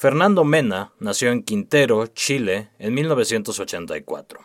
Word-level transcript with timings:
Fernando 0.00 0.44
Mena 0.44 0.92
nació 1.00 1.32
en 1.32 1.42
Quintero, 1.42 2.06
Chile, 2.06 2.70
en 2.78 2.94
1984. 2.94 4.38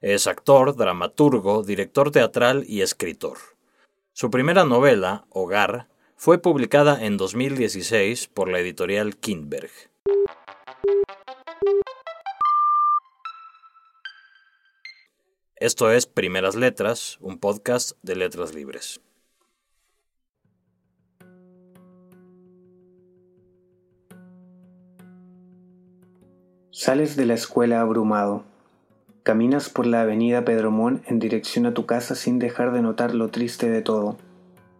Es 0.00 0.26
actor, 0.26 0.74
dramaturgo, 0.74 1.62
director 1.62 2.10
teatral 2.10 2.64
y 2.66 2.80
escritor. 2.80 3.38
Su 4.12 4.32
primera 4.32 4.64
novela, 4.64 5.24
Hogar, 5.30 5.86
fue 6.16 6.42
publicada 6.42 7.06
en 7.06 7.18
2016 7.18 8.26
por 8.26 8.48
la 8.48 8.58
editorial 8.58 9.16
Kindberg. 9.16 9.70
Esto 15.54 15.92
es 15.92 16.06
Primeras 16.06 16.56
Letras, 16.56 17.18
un 17.20 17.38
podcast 17.38 17.92
de 18.02 18.16
letras 18.16 18.56
libres. 18.56 19.00
Sales 26.78 27.16
de 27.16 27.24
la 27.24 27.32
escuela 27.32 27.80
abrumado. 27.80 28.44
Caminas 29.22 29.70
por 29.70 29.86
la 29.86 30.02
avenida 30.02 30.44
Pedromón 30.44 31.00
en 31.06 31.18
dirección 31.18 31.64
a 31.64 31.72
tu 31.72 31.86
casa 31.86 32.14
sin 32.14 32.38
dejar 32.38 32.70
de 32.70 32.82
notar 32.82 33.14
lo 33.14 33.28
triste 33.28 33.70
de 33.70 33.80
todo. 33.80 34.18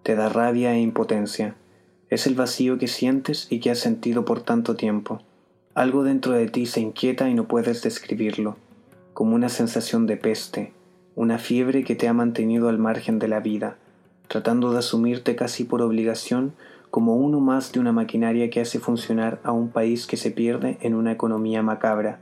Te 0.03 0.15
da 0.15 0.29
rabia 0.29 0.75
e 0.75 0.81
impotencia. 0.81 1.55
Es 2.11 2.27
el 2.27 2.35
vacío 2.35 2.77
que 2.77 2.87
sientes 2.87 3.47
y 3.49 3.61
que 3.61 3.71
has 3.71 3.79
sentido 3.79 4.27
por 4.27 4.43
tanto 4.43 4.77
tiempo. 4.77 5.23
Algo 5.75 6.05
dentro 6.05 6.35
de 6.35 6.49
ti 6.49 6.67
se 6.67 6.83
inquieta 6.83 7.31
y 7.31 7.35
no 7.35 7.49
puedes 7.49 7.81
describirlo, 7.81 8.59
como 9.15 9.35
una 9.35 9.49
sensación 9.49 10.07
de 10.07 10.19
peste, 10.19 10.75
una 11.15 11.39
fiebre 11.39 11.83
que 11.83 11.97
te 11.97 12.09
ha 12.09 12.13
mantenido 12.13 12.69
al 12.69 12.77
margen 12.77 13.19
de 13.19 13.29
la 13.29 13.41
vida, 13.41 13.79
tratando 14.29 14.71
de 14.71 14.81
asumirte 14.81 15.35
casi 15.35 15.65
por 15.65 15.81
obligación 15.81 16.53
como 16.97 17.15
uno 17.15 17.41
más 17.41 17.73
de 17.73 17.81
una 17.81 17.93
maquinaria 17.93 18.49
que 18.49 18.63
hace 18.63 18.79
funcionar 18.79 19.39
a 19.45 19.53
un 19.53 19.69
país 19.69 20.07
que 20.07 20.17
se 20.17 20.31
pierde 20.31 20.79
en 20.81 20.95
una 20.95 21.13
economía 21.13 21.63
macabra, 21.63 22.21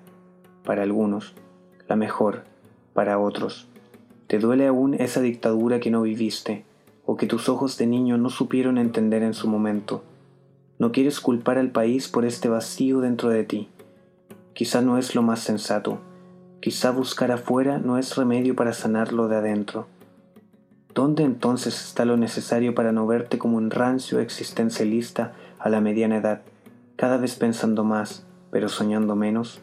para 0.64 0.82
algunos, 0.82 1.32
la 1.86 1.94
mejor, 1.94 2.42
para 2.92 3.20
otros. 3.20 3.68
¿Te 4.26 4.40
duele 4.40 4.66
aún 4.66 4.94
esa 4.94 5.20
dictadura 5.20 5.78
que 5.78 5.92
no 5.92 6.02
viviste, 6.02 6.64
o 7.06 7.16
que 7.16 7.28
tus 7.28 7.48
ojos 7.48 7.78
de 7.78 7.86
niño 7.86 8.18
no 8.18 8.30
supieron 8.30 8.76
entender 8.76 9.22
en 9.22 9.34
su 9.34 9.46
momento? 9.46 10.02
No 10.80 10.90
quieres 10.90 11.20
culpar 11.20 11.56
al 11.56 11.70
país 11.70 12.08
por 12.08 12.24
este 12.24 12.48
vacío 12.48 12.98
dentro 12.98 13.28
de 13.28 13.44
ti. 13.44 13.68
Quizá 14.54 14.80
no 14.80 14.98
es 14.98 15.14
lo 15.14 15.22
más 15.22 15.38
sensato, 15.38 16.00
quizá 16.58 16.90
buscar 16.90 17.30
afuera 17.30 17.78
no 17.78 17.96
es 17.96 18.16
remedio 18.16 18.56
para 18.56 18.72
sanarlo 18.72 19.28
de 19.28 19.36
adentro. 19.36 19.86
¿Dónde 20.94 21.24
entonces 21.24 21.84
está 21.84 22.04
lo 22.04 22.16
necesario 22.16 22.72
para 22.72 22.92
no 22.92 23.04
verte 23.04 23.36
como 23.36 23.56
un 23.56 23.72
rancio 23.72 24.20
existencialista 24.20 25.32
a 25.58 25.68
la 25.68 25.80
mediana 25.80 26.18
edad, 26.18 26.42
cada 26.94 27.16
vez 27.16 27.34
pensando 27.34 27.82
más, 27.82 28.24
pero 28.52 28.68
soñando 28.68 29.16
menos? 29.16 29.60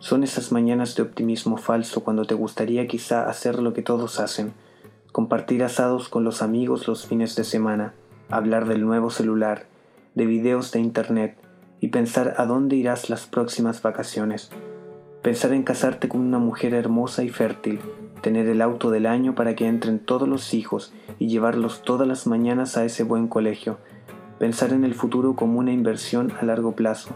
Son 0.00 0.24
esas 0.24 0.50
mañanas 0.50 0.96
de 0.96 1.02
optimismo 1.02 1.58
falso 1.58 2.02
cuando 2.02 2.24
te 2.24 2.34
gustaría 2.34 2.88
quizá 2.88 3.28
hacer 3.28 3.60
lo 3.60 3.72
que 3.72 3.82
todos 3.82 4.18
hacen, 4.18 4.52
compartir 5.12 5.62
asados 5.62 6.08
con 6.08 6.24
los 6.24 6.42
amigos 6.42 6.88
los 6.88 7.06
fines 7.06 7.36
de 7.36 7.44
semana, 7.44 7.94
hablar 8.28 8.66
del 8.66 8.84
nuevo 8.84 9.10
celular, 9.10 9.66
de 10.16 10.26
videos 10.26 10.72
de 10.72 10.80
internet 10.80 11.36
y 11.80 11.88
pensar 11.88 12.34
a 12.36 12.46
dónde 12.46 12.74
irás 12.74 13.10
las 13.10 13.26
próximas 13.26 13.80
vacaciones. 13.80 14.50
Pensar 15.22 15.52
en 15.52 15.62
casarte 15.62 16.08
con 16.08 16.20
una 16.20 16.40
mujer 16.40 16.74
hermosa 16.74 17.22
y 17.22 17.28
fértil, 17.28 17.78
tener 18.20 18.48
el 18.48 18.62
auto 18.62 18.90
del 18.90 19.06
año 19.06 19.34
para 19.34 19.54
que 19.54 19.66
entren 19.66 19.98
todos 19.98 20.28
los 20.28 20.54
hijos 20.54 20.92
y 21.18 21.28
llevarlos 21.28 21.82
todas 21.82 22.06
las 22.06 22.26
mañanas 22.26 22.76
a 22.76 22.84
ese 22.84 23.04
buen 23.04 23.28
colegio, 23.28 23.78
pensar 24.38 24.72
en 24.72 24.84
el 24.84 24.94
futuro 24.94 25.34
como 25.34 25.58
una 25.58 25.72
inversión 25.72 26.32
a 26.40 26.44
largo 26.44 26.72
plazo, 26.72 27.10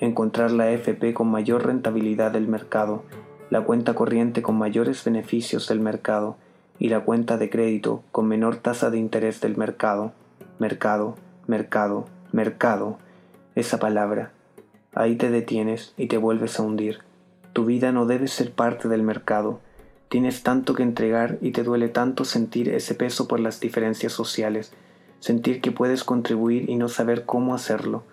encontrar 0.00 0.50
la 0.50 0.70
FP 0.70 1.14
con 1.14 1.28
mayor 1.28 1.66
rentabilidad 1.66 2.32
del 2.32 2.48
mercado, 2.48 3.02
la 3.50 3.62
cuenta 3.62 3.94
corriente 3.94 4.42
con 4.42 4.56
mayores 4.56 5.04
beneficios 5.04 5.68
del 5.68 5.80
mercado. 5.80 6.36
Y 6.76 6.88
la 6.88 7.00
cuenta 7.00 7.36
de 7.36 7.50
crédito 7.50 8.02
con 8.10 8.26
menor 8.26 8.56
tasa 8.56 8.90
de 8.90 8.98
interés 8.98 9.40
del 9.40 9.56
mercado, 9.56 10.12
mercado, 10.58 11.14
mercado, 11.46 12.06
mercado, 12.32 12.98
esa 13.54 13.78
palabra. 13.78 14.32
Ahí 14.92 15.14
te 15.14 15.30
detienes 15.30 15.94
y 15.96 16.08
te 16.08 16.16
vuelves 16.16 16.58
a 16.58 16.64
hundir. 16.64 16.98
Tu 17.52 17.64
vida 17.64 17.92
no 17.92 18.06
debe 18.06 18.26
ser 18.26 18.50
parte 18.50 18.88
del 18.88 19.04
mercado, 19.04 19.60
Tienes 20.08 20.42
tanto 20.42 20.74
que 20.74 20.82
entregar 20.82 21.38
y 21.40 21.50
te 21.50 21.62
duele 21.62 21.88
tanto 21.88 22.24
sentir 22.24 22.68
ese 22.68 22.94
peso 22.94 23.26
por 23.26 23.40
las 23.40 23.60
diferencias 23.60 24.12
sociales, 24.12 24.72
sentir 25.18 25.60
que 25.60 25.72
puedes 25.72 26.04
contribuir 26.04 26.68
y 26.68 26.76
no 26.76 26.88
saber 26.88 27.24
cómo 27.24 27.54
hacerlo, 27.54 28.04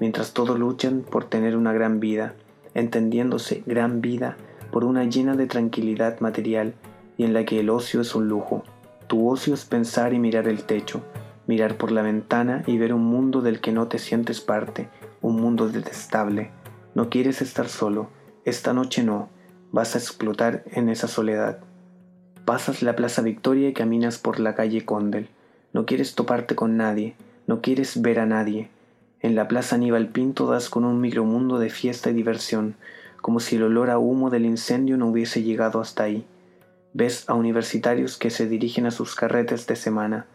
mientras 0.00 0.32
todos 0.32 0.58
luchan 0.58 1.02
por 1.02 1.24
tener 1.26 1.56
una 1.56 1.72
gran 1.72 2.00
vida, 2.00 2.34
entendiéndose 2.74 3.62
gran 3.66 4.00
vida 4.00 4.36
por 4.72 4.84
una 4.84 5.04
llena 5.04 5.36
de 5.36 5.46
tranquilidad 5.46 6.18
material 6.20 6.74
y 7.16 7.24
en 7.24 7.32
la 7.32 7.44
que 7.44 7.60
el 7.60 7.70
ocio 7.70 8.00
es 8.00 8.14
un 8.14 8.28
lujo. 8.28 8.64
Tu 9.06 9.28
ocio 9.28 9.54
es 9.54 9.64
pensar 9.64 10.12
y 10.14 10.18
mirar 10.18 10.48
el 10.48 10.64
techo, 10.64 11.02
mirar 11.46 11.76
por 11.76 11.92
la 11.92 12.02
ventana 12.02 12.64
y 12.66 12.78
ver 12.78 12.92
un 12.92 13.04
mundo 13.04 13.40
del 13.40 13.60
que 13.60 13.70
no 13.70 13.86
te 13.86 13.98
sientes 13.98 14.40
parte, 14.40 14.88
un 15.20 15.40
mundo 15.40 15.68
detestable. 15.68 16.50
No 16.94 17.10
quieres 17.10 17.42
estar 17.42 17.68
solo, 17.68 18.08
esta 18.44 18.72
noche 18.72 19.04
no, 19.04 19.28
vas 19.74 19.96
a 19.96 19.98
explotar 19.98 20.62
en 20.70 20.88
esa 20.88 21.08
soledad. 21.08 21.58
Pasas 22.44 22.80
la 22.80 22.94
Plaza 22.94 23.22
Victoria 23.22 23.68
y 23.68 23.72
caminas 23.72 24.18
por 24.18 24.38
la 24.38 24.54
calle 24.54 24.84
Condel. 24.84 25.28
No 25.72 25.84
quieres 25.84 26.14
toparte 26.14 26.54
con 26.54 26.76
nadie, 26.76 27.16
no 27.48 27.60
quieres 27.60 28.00
ver 28.00 28.20
a 28.20 28.26
nadie. 28.26 28.68
En 29.18 29.34
la 29.34 29.48
Plaza 29.48 29.74
Aníbal 29.74 30.10
Pinto 30.10 30.46
das 30.46 30.70
con 30.70 30.84
un 30.84 31.00
micromundo 31.00 31.58
de 31.58 31.70
fiesta 31.70 32.10
y 32.10 32.14
diversión, 32.14 32.76
como 33.20 33.40
si 33.40 33.56
el 33.56 33.64
olor 33.64 33.90
a 33.90 33.98
humo 33.98 34.30
del 34.30 34.46
incendio 34.46 34.96
no 34.96 35.08
hubiese 35.08 35.42
llegado 35.42 35.80
hasta 35.80 36.04
ahí. 36.04 36.24
Ves 36.92 37.28
a 37.28 37.34
universitarios 37.34 38.16
que 38.16 38.30
se 38.30 38.46
dirigen 38.46 38.86
a 38.86 38.92
sus 38.92 39.16
carretes 39.16 39.66
de 39.66 39.74
semana. 39.74 40.26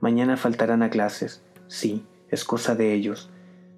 Mañana 0.00 0.36
faltarán 0.36 0.82
a 0.82 0.90
clases. 0.90 1.40
Sí, 1.66 2.04
es 2.28 2.44
cosa 2.44 2.74
de 2.74 2.92
ellos. 2.92 3.30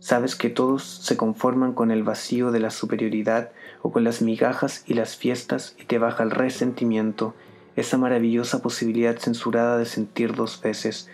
Sabes 0.04 0.36
que 0.36 0.50
todos 0.50 0.84
se 0.84 1.16
conforman 1.16 1.72
con 1.72 1.90
el 1.90 2.02
vacío 2.02 2.50
de 2.50 2.60
la 2.60 2.68
superioridad 2.68 3.52
o 3.80 3.90
con 3.90 4.04
las 4.04 4.20
migajas 4.20 4.84
y 4.86 4.92
las 4.92 5.16
fiestas 5.16 5.74
y 5.80 5.86
te 5.86 5.96
baja 5.96 6.22
el 6.24 6.30
resentimiento, 6.30 7.34
esa 7.74 7.96
maravillosa 7.96 8.60
posibilidad 8.60 9.16
censurada 9.16 9.78
de 9.78 9.86
sentir 9.86 10.34
dos 10.34 10.60
veces. 10.60 11.08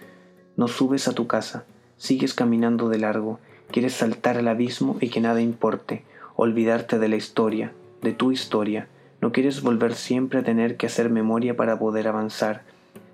No 0.57 0.67
subes 0.67 1.07
a 1.07 1.13
tu 1.13 1.29
casa, 1.29 1.63
sigues 1.99 2.35
caminando 2.35 2.89
de 2.89 2.99
largo, 2.99 3.39
quieres 3.71 3.95
saltar 3.95 4.39
al 4.39 4.49
abismo 4.49 4.97
y 5.01 5.09
que 5.11 5.21
nada 5.21 5.41
importe, 5.41 6.03
olvidarte 6.35 6.99
de 6.99 7.07
la 7.07 7.15
historia, 7.15 7.73
de 8.03 8.13
tu 8.13 8.33
historia, 8.33 8.89
no 9.21 9.31
quieres 9.31 9.63
volver 9.63 9.95
siempre 9.95 10.41
a 10.41 10.43
tener 10.43 10.77
que 10.77 10.87
hacer 10.87 11.11
memoria 11.11 11.57
para 11.57 11.79
poder 11.79 12.09
avanzar. 12.09 12.63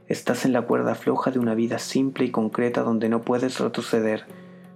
Estás 0.08 0.46
en 0.46 0.54
la 0.54 0.62
cuerda 0.62 0.94
floja 0.94 1.32
de 1.32 1.38
una 1.38 1.54
vida 1.54 1.78
simple 1.78 2.24
y 2.24 2.30
concreta 2.30 2.80
donde 2.80 3.10
no 3.10 3.20
puedes 3.20 3.60
retroceder, 3.60 4.24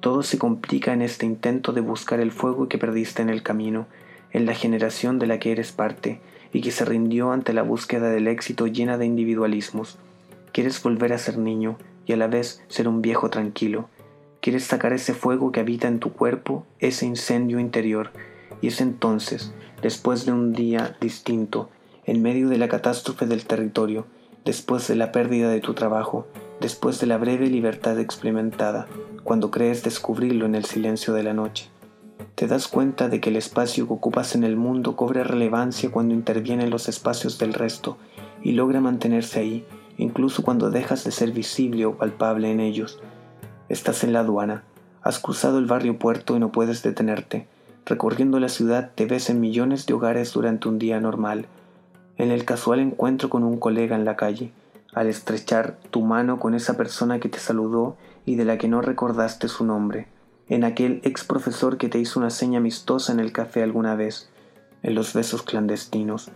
todo 0.00 0.22
se 0.22 0.38
complica 0.38 0.93
en 0.93 1.03
este 1.03 1.27
intento 1.27 1.72
de 1.72 1.83
buscar 1.83 2.21
el 2.21 2.33
fuego 2.33 2.69
que 2.69 2.78
perdiste 2.78 3.22
en 3.22 3.28
el 3.28 3.43
camino, 3.43 3.87
en 4.33 4.47
la 4.47 4.55
generación 4.55 5.19
de 5.19 5.27
la 5.27 5.38
que 5.38 5.53
eres 5.53 5.72
parte 5.72 6.21
y 6.53 6.62
que 6.62 6.71
se 6.71 6.84
rindió 6.84 7.33
ante 7.33 7.53
la 7.53 7.62
búsqueda 7.62 8.10
del 8.10 8.27
éxito 8.27 8.66
llena 8.66 8.99
de 8.99 9.06
individualismos. 9.06 9.99
Quieres 10.53 10.83
volver 10.83 11.12
a 11.12 11.19
ser 11.19 11.39
niño 11.39 11.77
y 12.06 12.12
a 12.12 12.16
la 12.16 12.27
vez 12.27 12.62
ser 12.69 12.89
un 12.89 13.03
viejo 13.03 13.31
tranquilo. 13.31 13.89
Quieres 14.41 14.65
sacar 14.65 14.93
ese 14.93 15.12
fuego 15.12 15.53
que 15.53 15.60
habita 15.60 15.87
en 15.87 16.00
tu 16.00 16.12
cuerpo, 16.12 16.65
ese 16.78 17.06
incendio 17.06 17.60
interior, 17.60 18.10
y 18.62 18.69
es 18.69 18.81
entonces, 18.81 19.53
después 19.83 20.25
de 20.25 20.33
un 20.33 20.53
día 20.53 20.97
distinto, 21.00 21.69
en 22.06 22.22
medio 22.22 22.49
de 22.49 22.59
la 22.59 22.69
catástrofe 22.69 23.27
del 23.27 23.44
territorio, 23.44 24.06
después 24.44 24.89
de 24.89 24.97
la 24.97 25.12
pérdida 25.12 25.50
de 25.50 25.60
tu 25.60 25.75
trabajo, 25.75 26.27
después 26.60 27.00
de 27.00 27.06
la 27.06 27.19
breve 27.19 27.48
libertad 27.48 27.98
experimentada, 27.98 28.87
cuando 29.25 29.50
crees 29.50 29.82
descubrirlo 29.82 30.47
en 30.47 30.54
el 30.54 30.65
silencio 30.65 31.15
de 31.15 31.22
la 31.22 31.32
noche. 31.32 31.69
Te 32.34 32.47
das 32.47 32.68
cuenta 32.68 33.09
de 33.09 33.21
que 33.21 33.30
el 33.30 33.36
espacio 33.36 33.86
que 33.86 33.92
ocupas 33.92 34.34
en 34.34 34.45
el 34.45 34.57
mundo 34.57 34.97
cobra 34.97 35.24
relevancia 35.24 35.91
cuando 35.91 36.15
interviene 36.15 36.65
en 36.65 36.71
los 36.71 36.89
espacios 36.89 37.39
del 37.39 37.54
resto 37.54 37.97
y 38.42 38.53
logra 38.53 38.80
mantenerse 38.80 39.41
ahí, 39.41 39.66
incluso 39.97 40.42
cuando 40.42 40.71
dejas 40.71 41.04
de 41.04 41.10
ser 41.10 41.33
visible 41.33 41.86
o 41.86 41.97
palpable 41.97 42.51
en 42.51 42.60
ellos. 42.60 43.01
Estás 43.68 44.04
en 44.04 44.12
la 44.12 44.21
aduana, 44.21 44.65
has 45.03 45.18
cruzado 45.18 45.59
el 45.59 45.66
barrio 45.66 45.98
puerto 45.98 46.36
y 46.36 46.41
no 46.41 46.53
puedes 46.53 46.83
detenerte. 46.83 47.47
Recorriendo 47.86 48.39
la 48.39 48.48
ciudad 48.48 48.92
te 48.95 49.07
ves 49.07 49.30
en 49.30 49.41
millones 49.41 49.86
de 49.86 49.95
hogares 49.95 50.33
durante 50.33 50.68
un 50.68 50.78
día 50.78 51.01
normal. 51.01 51.47
En 52.16 52.30
el 52.30 52.45
casual 52.45 52.80
encuentro 52.80 53.30
con 53.30 53.45
un 53.45 53.59
colega 53.59 53.97
en 53.97 54.04
la 54.04 54.16
calle, 54.16 54.53
al 54.92 55.07
estrechar 55.07 55.78
tu 55.91 56.03
mano 56.03 56.41
con 56.41 56.54
esa 56.54 56.77
persona 56.77 57.21
que 57.21 57.28
te 57.28 57.39
saludó 57.39 57.97
y 58.27 58.37
de 58.37 58.45
la 58.45 58.59
que 58.59 58.69
no 58.69 58.81
recordaste 58.81 59.48
su 59.48 59.65
nombre, 59.65 60.09
en 60.48 60.65
aquel 60.65 61.01
ex 61.04 61.25
profesor 61.25 61.78
que 61.78 61.89
te 61.89 61.98
hizo 61.98 62.19
una 62.19 62.31
seña 62.31 62.59
amistosa 62.59 63.13
en 63.13 63.21
el 63.21 63.33
café 63.33 63.63
alguna 63.63 63.95
vez, 63.95 64.31
en 64.83 64.95
los 64.95 65.15
besos 65.15 65.42
clandestinos, 65.42 66.31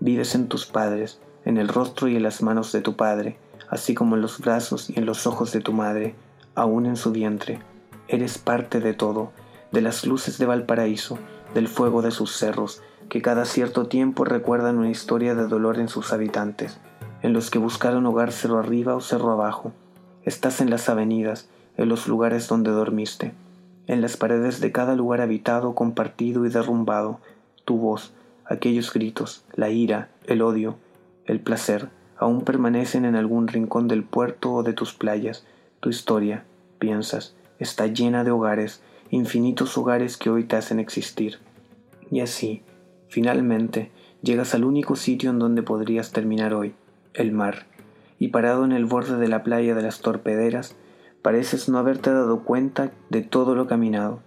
vives 0.00 0.34
en 0.34 0.48
tus 0.48 0.66
padres, 0.66 1.20
en 1.44 1.56
el 1.56 1.68
rostro 1.68 2.08
y 2.08 2.16
en 2.16 2.22
las 2.22 2.42
manos 2.42 2.72
de 2.72 2.80
tu 2.80 2.96
padre, 2.96 3.38
así 3.68 3.94
como 3.94 4.16
en 4.16 4.22
los 4.22 4.38
brazos 4.38 4.90
y 4.90 4.98
en 4.98 5.06
los 5.06 5.26
ojos 5.26 5.52
de 5.52 5.60
tu 5.60 5.72
madre, 5.72 6.14
aún 6.54 6.86
en 6.86 6.96
su 6.96 7.12
vientre. 7.12 7.60
Eres 8.08 8.38
parte 8.38 8.80
de 8.80 8.94
todo, 8.94 9.32
de 9.72 9.80
las 9.80 10.06
luces 10.06 10.38
de 10.38 10.46
Valparaíso, 10.46 11.18
del 11.54 11.68
fuego 11.68 12.02
de 12.02 12.10
sus 12.12 12.36
cerros, 12.36 12.82
que 13.08 13.22
cada 13.22 13.44
cierto 13.44 13.86
tiempo 13.86 14.24
recuerdan 14.24 14.78
una 14.78 14.90
historia 14.90 15.34
de 15.34 15.46
dolor 15.46 15.78
en 15.78 15.88
sus 15.88 16.12
habitantes, 16.12 16.78
en 17.26 17.32
los 17.32 17.50
que 17.50 17.58
buscaron 17.58 18.06
hogar 18.06 18.30
cerro 18.30 18.60
arriba 18.60 18.94
o 18.94 19.00
cerro 19.00 19.32
abajo. 19.32 19.72
Estás 20.22 20.60
en 20.60 20.70
las 20.70 20.88
avenidas, 20.88 21.48
en 21.76 21.88
los 21.88 22.06
lugares 22.06 22.46
donde 22.46 22.70
dormiste, 22.70 23.34
en 23.88 24.00
las 24.00 24.16
paredes 24.16 24.60
de 24.60 24.70
cada 24.70 24.94
lugar 24.94 25.20
habitado, 25.20 25.74
compartido 25.74 26.46
y 26.46 26.50
derrumbado, 26.50 27.18
tu 27.64 27.78
voz, 27.78 28.12
aquellos 28.44 28.92
gritos, 28.92 29.44
la 29.54 29.70
ira, 29.70 30.08
el 30.28 30.40
odio, 30.40 30.76
el 31.24 31.40
placer, 31.40 31.88
aún 32.16 32.42
permanecen 32.42 33.04
en 33.04 33.16
algún 33.16 33.48
rincón 33.48 33.88
del 33.88 34.04
puerto 34.04 34.52
o 34.52 34.62
de 34.62 34.72
tus 34.72 34.94
playas. 34.94 35.44
Tu 35.80 35.90
historia, 35.90 36.44
piensas, 36.78 37.34
está 37.58 37.88
llena 37.88 38.22
de 38.22 38.30
hogares, 38.30 38.82
infinitos 39.10 39.76
hogares 39.76 40.16
que 40.16 40.30
hoy 40.30 40.44
te 40.44 40.54
hacen 40.54 40.78
existir. 40.78 41.40
Y 42.08 42.20
así, 42.20 42.62
finalmente, 43.08 43.90
llegas 44.22 44.54
al 44.54 44.64
único 44.64 44.94
sitio 44.94 45.30
en 45.30 45.40
donde 45.40 45.64
podrías 45.64 46.12
terminar 46.12 46.54
hoy, 46.54 46.76
el 47.16 47.32
mar, 47.32 47.66
y 48.18 48.28
parado 48.28 48.64
en 48.64 48.72
el 48.72 48.84
borde 48.84 49.16
de 49.16 49.28
la 49.28 49.42
playa 49.42 49.74
de 49.74 49.82
las 49.82 50.00
torpederas, 50.00 50.76
pareces 51.22 51.68
no 51.68 51.78
haberte 51.78 52.12
dado 52.12 52.40
cuenta 52.44 52.92
de 53.10 53.22
todo 53.22 53.54
lo 53.54 53.66
caminado. 53.66 54.20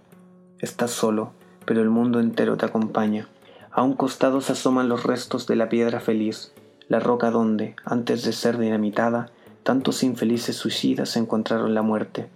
Estás 0.58 0.90
solo, 0.90 1.32
pero 1.64 1.82
el 1.82 1.90
mundo 1.90 2.20
entero 2.20 2.56
te 2.56 2.66
acompaña. 2.66 3.28
A 3.70 3.82
un 3.82 3.94
costado 3.94 4.40
se 4.40 4.52
asoman 4.52 4.88
los 4.88 5.04
restos 5.04 5.46
de 5.46 5.56
la 5.56 5.68
piedra 5.68 6.00
feliz, 6.00 6.52
la 6.88 7.00
roca 7.00 7.30
donde, 7.30 7.76
antes 7.84 8.24
de 8.24 8.32
ser 8.32 8.58
dinamitada, 8.58 9.30
tantos 9.62 10.02
infelices 10.02 10.56
suicidas 10.56 11.16
encontraron 11.16 11.74
la 11.74 11.82
muerte. 11.82 12.28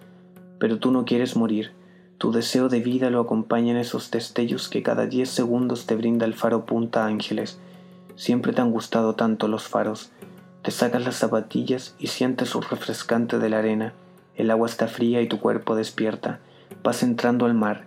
Pero 0.58 0.78
tú 0.78 0.92
no 0.92 1.04
quieres 1.04 1.36
morir, 1.36 1.72
tu 2.18 2.32
deseo 2.32 2.68
de 2.68 2.80
vida 2.80 3.10
lo 3.10 3.20
acompaña 3.20 3.72
en 3.72 3.76
esos 3.76 4.10
destellos 4.10 4.68
que 4.68 4.82
cada 4.82 5.06
diez 5.06 5.28
segundos 5.28 5.86
te 5.86 5.96
brinda 5.96 6.24
el 6.24 6.34
faro 6.34 6.64
Punta 6.64 7.04
Ángeles. 7.04 7.58
Siempre 8.14 8.52
te 8.52 8.60
han 8.60 8.70
gustado 8.70 9.14
tanto 9.14 9.48
los 9.48 9.68
faros. 9.68 10.12
Te 10.64 10.70
sacas 10.70 11.04
las 11.04 11.16
zapatillas 11.16 11.94
y 11.98 12.06
sientes 12.06 12.48
su 12.48 12.62
refrescante 12.62 13.38
de 13.38 13.50
la 13.50 13.58
arena. 13.58 13.92
El 14.34 14.50
agua 14.50 14.66
está 14.66 14.88
fría 14.88 15.20
y 15.20 15.28
tu 15.28 15.38
cuerpo 15.38 15.76
despierta. 15.76 16.40
Vas 16.82 17.02
entrando 17.02 17.44
al 17.44 17.52
mar, 17.52 17.84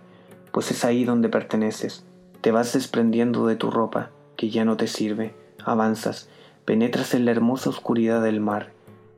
pues 0.52 0.70
es 0.70 0.84
ahí 0.84 1.04
donde 1.04 1.28
perteneces. 1.28 2.04
Te 2.40 2.52
vas 2.52 2.72
desprendiendo 2.72 3.48
de 3.48 3.56
tu 3.56 3.72
ropa, 3.72 4.10
que 4.36 4.48
ya 4.48 4.64
no 4.64 4.76
te 4.76 4.86
sirve. 4.86 5.34
Avanzas, 5.64 6.28
penetras 6.64 7.14
en 7.14 7.24
la 7.24 7.32
hermosa 7.32 7.68
oscuridad 7.68 8.22
del 8.22 8.38
mar. 8.38 8.70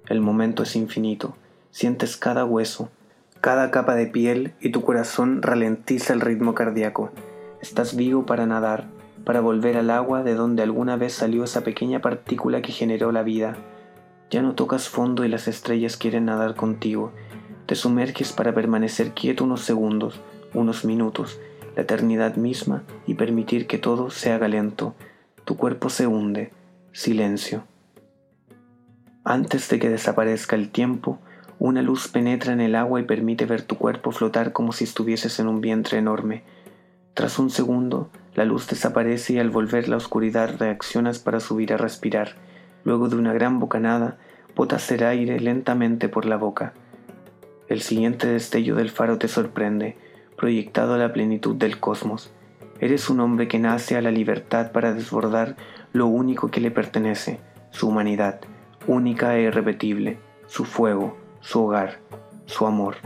El 0.09 0.23
momento 0.23 0.63
es 0.63 0.75
infinito. 0.75 1.37
Sientes 1.71 2.17
cada 2.17 2.47
hueso, 2.47 2.89
cada 3.43 3.71
capa 3.71 3.95
de 3.95 4.07
piel 4.07 4.55
y 4.63 4.71
tu 4.71 4.81
corazón 4.81 5.43
ralentiza 5.43 6.15
el 6.15 6.23
ritmo 6.23 6.55
cardíaco. 6.55 7.11
Estás 7.61 7.95
vivo 7.95 8.25
para 8.25 8.47
nadar, 8.47 8.87
para 9.25 9.41
volver 9.41 9.77
al 9.77 9.91
agua 9.91 10.23
de 10.23 10.35
donde 10.35 10.63
alguna 10.63 10.97
vez 10.97 11.13
salió 11.15 11.45
esa 11.45 11.63
pequeña 11.63 12.01
partícula 12.01 12.63
que 12.63 12.73
generó 12.73 13.13
la 13.13 13.23
vida. 13.23 13.57
Ya 14.31 14.43
no 14.43 14.55
tocas 14.55 14.89
fondo 14.89 15.25
y 15.25 15.29
las 15.29 15.49
estrellas 15.49 15.97
quieren 15.97 16.27
nadar 16.27 16.55
contigo. 16.55 17.13
Te 17.67 17.75
sumerges 17.75 18.33
para 18.33 18.55
permanecer 18.55 19.13
quieto 19.13 19.45
unos 19.45 19.63
segundos, 19.63 20.21
unos 20.55 20.85
minutos, 20.85 21.41
la 21.77 21.83
eternidad 21.83 22.37
misma 22.37 22.83
y 23.07 23.15
permitir 23.15 23.67
que 23.67 23.79
todo 23.79 24.11
se 24.11 24.33
haga 24.33 24.49
lento. 24.49 24.95
Tu 25.45 25.57
cuerpo 25.57 25.91
se 25.91 26.07
hunde. 26.07 26.53
Silencio. 26.93 27.65
Antes 29.25 29.69
de 29.69 29.79
que 29.79 29.89
desaparezca 29.89 30.57
el 30.57 30.71
tiempo, 30.71 31.19
una 31.61 31.83
luz 31.83 32.09
penetra 32.09 32.53
en 32.53 32.61
el 32.61 32.75
agua 32.75 33.01
y 33.01 33.05
permite 33.05 33.45
ver 33.45 33.63
tu 33.63 33.77
cuerpo 33.77 34.13
flotar 34.13 34.53
como 34.53 34.73
si 34.73 34.85
estuvieses 34.85 35.39
en 35.39 35.47
un 35.47 35.61
vientre 35.61 35.99
enorme. 35.99 36.43
Tras 37.15 37.39
un 37.39 37.51
segundo, 37.51 38.11
la 38.35 38.45
luz 38.45 38.69
desaparece 38.69 39.35
y 39.35 39.39
al 39.39 39.51
volver 39.51 39.89
la 39.89 39.97
oscuridad 39.97 40.57
reaccionas 40.59 41.19
para 41.19 41.41
subir 41.41 41.73
a 41.73 41.77
respirar. 41.77 42.37
Luego 42.85 43.09
de 43.09 43.17
una 43.17 43.33
gran 43.33 43.59
bocanada, 43.59 44.19
botas 44.55 44.91
el 44.93 45.03
aire 45.05 45.41
lentamente 45.41 46.09
por 46.09 46.27
la 46.27 46.37
boca. 46.37 46.73
El 47.69 47.83
siguiente 47.83 48.27
destello 48.27 48.77
del 48.77 48.91
faro 48.91 49.19
te 49.19 49.29
sorprende, 49.29 49.97
proyectado 50.37 50.95
a 50.95 50.99
la 50.99 51.13
plenitud 51.13 51.57
del 51.57 51.79
cosmos. 51.81 52.33
Eres 52.81 53.11
un 53.11 53.21
hombre 53.21 53.47
que 53.47 53.59
nace 53.59 53.97
a 53.97 54.03
la 54.03 54.11
libertad 54.11 54.73
para 54.73 54.95
desbordar 54.95 55.57
lo 55.93 56.07
único 56.07 56.51
que 56.51 56.61
le 56.61 56.71
pertenece, 56.71 57.41
su 57.71 57.89
humanidad, 57.89 58.41
única 58.87 59.37
e 59.37 59.43
irrepetible, 59.43 60.19
su 60.47 60.65
fuego, 60.65 61.17
su 61.41 61.65
hogar, 61.65 61.99
su 62.47 62.67
amor. 62.67 62.97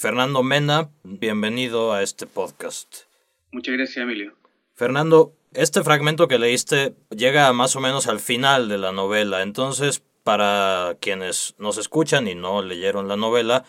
Fernando 0.00 0.44
Mena, 0.44 0.90
bienvenido 1.02 1.92
a 1.92 2.04
este 2.04 2.28
podcast. 2.28 2.98
Muchas 3.50 3.74
gracias, 3.74 3.96
Emilio. 3.96 4.32
Fernando, 4.76 5.32
este 5.54 5.82
fragmento 5.82 6.28
que 6.28 6.38
leíste 6.38 6.94
llega 7.10 7.52
más 7.52 7.74
o 7.74 7.80
menos 7.80 8.06
al 8.06 8.20
final 8.20 8.68
de 8.68 8.78
la 8.78 8.92
novela, 8.92 9.42
entonces 9.42 10.00
para 10.22 10.96
quienes 11.00 11.56
nos 11.58 11.78
escuchan 11.78 12.28
y 12.28 12.36
no 12.36 12.62
leyeron 12.62 13.08
la 13.08 13.16
novela, 13.16 13.64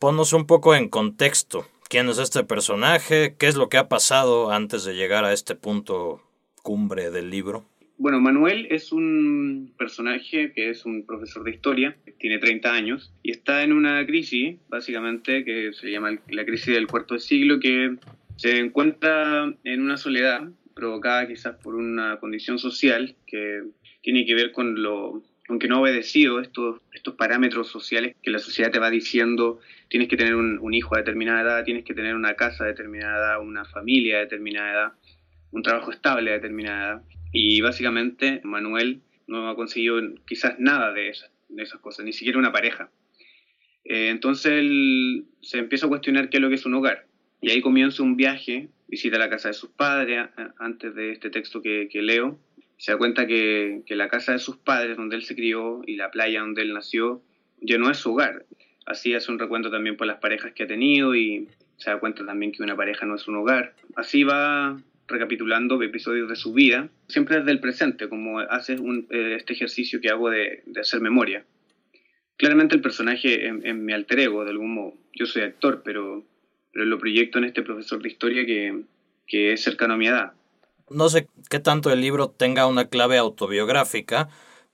ponnos 0.00 0.32
un 0.32 0.46
poco 0.46 0.74
en 0.74 0.88
contexto. 0.88 1.64
¿Quién 1.88 2.08
es 2.08 2.18
este 2.18 2.42
personaje? 2.42 3.36
¿Qué 3.38 3.46
es 3.46 3.54
lo 3.54 3.68
que 3.68 3.78
ha 3.78 3.88
pasado 3.88 4.50
antes 4.50 4.82
de 4.82 4.96
llegar 4.96 5.24
a 5.24 5.32
este 5.32 5.54
punto 5.54 6.20
cumbre 6.64 7.12
del 7.12 7.30
libro? 7.30 7.64
Bueno, 7.98 8.20
Manuel 8.20 8.68
es 8.70 8.92
un 8.92 9.74
personaje 9.76 10.52
que 10.52 10.70
es 10.70 10.86
un 10.86 11.04
profesor 11.04 11.42
de 11.42 11.50
historia, 11.50 11.96
tiene 12.20 12.38
30 12.38 12.72
años 12.72 13.12
y 13.24 13.32
está 13.32 13.64
en 13.64 13.72
una 13.72 14.06
crisis, 14.06 14.56
básicamente, 14.68 15.44
que 15.44 15.72
se 15.72 15.90
llama 15.90 16.16
la 16.30 16.44
crisis 16.44 16.74
del 16.74 16.86
cuarto 16.86 17.18
siglo, 17.18 17.58
que 17.58 17.96
se 18.36 18.60
encuentra 18.60 19.52
en 19.64 19.82
una 19.82 19.96
soledad 19.96 20.48
provocada 20.76 21.26
quizás 21.26 21.56
por 21.56 21.74
una 21.74 22.20
condición 22.20 22.60
social 22.60 23.16
que 23.26 23.64
tiene 24.00 24.24
que 24.24 24.36
ver 24.36 24.52
con 24.52 24.80
lo 24.80 25.24
con 25.48 25.58
que 25.58 25.66
no 25.66 25.76
ha 25.76 25.80
obedecido 25.80 26.40
estos, 26.40 26.80
estos 26.92 27.14
parámetros 27.14 27.68
sociales 27.68 28.14
que 28.22 28.30
la 28.30 28.38
sociedad 28.38 28.70
te 28.70 28.78
va 28.78 28.90
diciendo, 28.90 29.60
tienes 29.88 30.08
que 30.08 30.18
tener 30.18 30.36
un, 30.36 30.74
hijo 30.74 30.94
a 30.94 30.98
determinada 30.98 31.40
edad, 31.40 31.64
tienes 31.64 31.84
que 31.84 31.94
tener 31.94 32.14
una 32.14 32.34
casa 32.34 32.66
determinada 32.66 33.16
edad, 33.16 33.40
una 33.40 33.64
familia 33.64 34.18
a 34.18 34.20
determinada 34.20 34.72
edad, 34.72 34.92
un 35.50 35.62
trabajo 35.62 35.90
estable 35.90 36.30
a 36.30 36.34
determinada 36.34 36.92
edad. 36.92 37.02
Y 37.32 37.60
básicamente 37.60 38.40
Manuel 38.44 39.02
no 39.26 39.48
ha 39.48 39.56
conseguido 39.56 40.00
quizás 40.26 40.58
nada 40.58 40.92
de 40.92 41.08
esas, 41.08 41.80
cosas, 41.80 42.04
ni 42.04 42.12
siquiera 42.12 42.38
una 42.38 42.52
pareja. 42.52 42.90
Eh, 43.84 44.08
entonces 44.08 44.52
él 44.52 45.26
se 45.42 45.58
empieza 45.58 45.86
a 45.86 45.88
cuestionar 45.88 46.30
qué 46.30 46.38
es 46.38 46.42
lo 46.42 46.48
que 46.48 46.56
es 46.56 46.66
un 46.66 46.74
hogar. 46.74 47.06
Y 47.40 47.50
ahí 47.50 47.60
comienza 47.60 48.02
un 48.02 48.16
viaje, 48.16 48.68
visita 48.88 49.18
la 49.18 49.30
casa 49.30 49.48
de 49.48 49.54
sus 49.54 49.70
padres 49.70 50.28
antes 50.58 50.94
de 50.94 51.12
este 51.12 51.30
texto 51.30 51.62
que, 51.62 51.88
que 51.90 52.02
leo. 52.02 52.38
Se 52.78 52.92
da 52.92 52.98
cuenta 52.98 53.26
que, 53.26 53.82
que, 53.86 53.96
la 53.96 54.08
casa 54.08 54.32
de 54.32 54.38
sus 54.38 54.56
padres, 54.56 54.96
donde 54.96 55.16
él 55.16 55.24
se 55.24 55.34
crió, 55.34 55.82
y 55.86 55.96
la 55.96 56.10
playa 56.10 56.40
donde 56.40 56.62
él 56.62 56.72
nació, 56.72 57.22
ya 57.60 57.78
no 57.78 57.90
es 57.90 57.98
su 57.98 58.12
hogar. 58.12 58.46
Así 58.86 59.14
hace 59.14 59.30
un 59.30 59.38
recuento 59.38 59.70
también 59.70 59.96
por 59.96 60.06
las 60.06 60.18
parejas 60.18 60.52
que 60.52 60.62
ha 60.62 60.66
tenido 60.66 61.14
y 61.14 61.48
se 61.76 61.90
da 61.90 62.00
cuenta 62.00 62.24
también 62.24 62.52
que 62.52 62.62
una 62.62 62.76
pareja 62.76 63.06
no 63.06 63.16
es 63.16 63.28
un 63.28 63.36
hogar. 63.36 63.74
Así 63.96 64.24
va 64.24 64.80
recapitulando 65.08 65.82
episodios 65.82 66.28
de 66.28 66.36
su 66.36 66.52
vida, 66.52 66.90
siempre 67.08 67.38
desde 67.38 67.50
el 67.50 67.60
presente, 67.60 68.08
como 68.08 68.38
hace 68.38 68.74
un, 68.74 69.08
eh, 69.10 69.36
este 69.36 69.54
ejercicio 69.54 70.00
que 70.00 70.10
hago 70.10 70.30
de, 70.30 70.62
de, 70.66 70.80
hacer 70.80 71.00
memoria. 71.00 71.44
Claramente 72.36 72.76
el 72.76 72.82
personaje 72.82 73.46
en, 73.46 73.84
mi 73.84 73.92
alter 73.92 74.20
ego, 74.20 74.44
de 74.44 74.50
algún 74.50 74.74
modo. 74.74 74.94
Yo 75.12 75.26
soy 75.26 75.42
actor, 75.42 75.82
pero, 75.84 76.24
pero 76.72 76.84
lo 76.84 76.98
proyecto 76.98 77.38
en 77.38 77.44
este 77.44 77.62
profesor 77.62 78.00
de 78.00 78.08
historia 78.08 78.46
que, 78.46 78.82
que 79.26 79.54
es 79.54 79.62
cercano 79.62 79.94
a 79.94 79.96
mi 79.96 80.06
edad. 80.06 80.34
No 80.90 81.08
sé 81.08 81.26
qué 81.50 81.58
tanto 81.58 81.90
el 81.90 82.00
libro 82.00 82.30
tenga 82.30 82.66
una 82.66 82.88
clave 82.88 83.18
autobiográfica, 83.18 84.28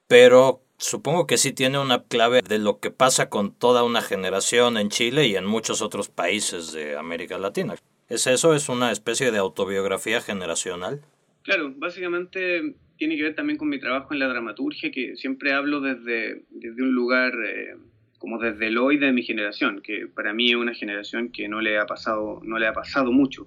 pero 0.09 0.61
supongo 0.77 1.27
que 1.27 1.39
sí 1.39 1.53
tiene 1.53 1.79
una 1.79 2.03
clave 2.03 2.43
de 2.43 2.59
lo 2.59 2.81
que 2.81 2.91
pasa 2.91 3.31
con 3.31 3.55
toda 3.55 3.85
una 3.85 4.03
generación 4.03 4.77
en 4.77 4.91
Chile 4.91 5.27
y 5.27 5.37
en 5.37 5.47
muchos 5.47 5.81
otros 5.81 6.09
países 6.09 6.73
de 6.73 6.99
América 6.99 7.39
Latina. 7.39 7.77
¿Es 8.09 8.27
eso? 8.27 8.55
¿Es 8.55 8.69
una 8.69 8.93
especie 8.93 9.31
de 9.31 9.39
autobiografía 9.39 10.21
generacional? 10.21 11.01
Claro, 11.43 11.73
básicamente 11.77 12.75
tiene 12.97 13.17
que 13.17 13.23
ver 13.23 13.35
también 13.35 13.59
con 13.59 13.69
mi 13.69 13.79
trabajo 13.79 14.13
en 14.13 14.19
la 14.19 14.29
dramaturgia, 14.29 14.91
que 14.91 15.17
siempre 15.17 15.53
hablo 15.53 15.81
desde, 15.81 16.45
desde 16.51 16.83
un 16.83 16.93
lugar 16.93 17.33
eh, 17.45 17.77
como 18.19 18.39
desde 18.39 18.69
el 18.69 18.79
hoy 18.79 18.99
de 18.99 19.13
mi 19.13 19.23
generación, 19.23 19.81
que 19.83 20.07
para 20.07 20.33
mí 20.33 20.51
es 20.51 20.57
una 20.57 20.75
generación 20.75 21.31
que 21.31 21.49
no 21.49 21.61
le 21.61 21.79
ha 21.79 21.87
pasado, 21.87 22.41
no 22.45 22.59
le 22.59 22.67
ha 22.67 22.73
pasado 22.73 23.13
mucho, 23.13 23.47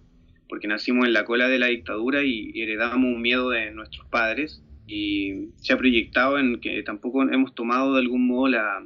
porque 0.50 0.68
nacimos 0.68 1.08
en 1.08 1.14
la 1.14 1.26
cola 1.26 1.48
de 1.48 1.60
la 1.60 1.68
dictadura 1.68 2.24
y 2.24 2.52
heredamos 2.62 3.16
un 3.16 3.22
miedo 3.22 3.50
de 3.50 3.72
nuestros 3.72 4.08
padres 4.08 4.64
y 4.86 5.50
se 5.58 5.74
ha 5.74 5.78
proyectado 5.78 6.40
en 6.40 6.60
que 6.62 6.82
tampoco 6.84 7.24
hemos 7.24 7.54
tomado 7.54 7.94
de 7.94 8.02
algún 8.02 8.28
modo 8.28 8.48
la, 8.48 8.86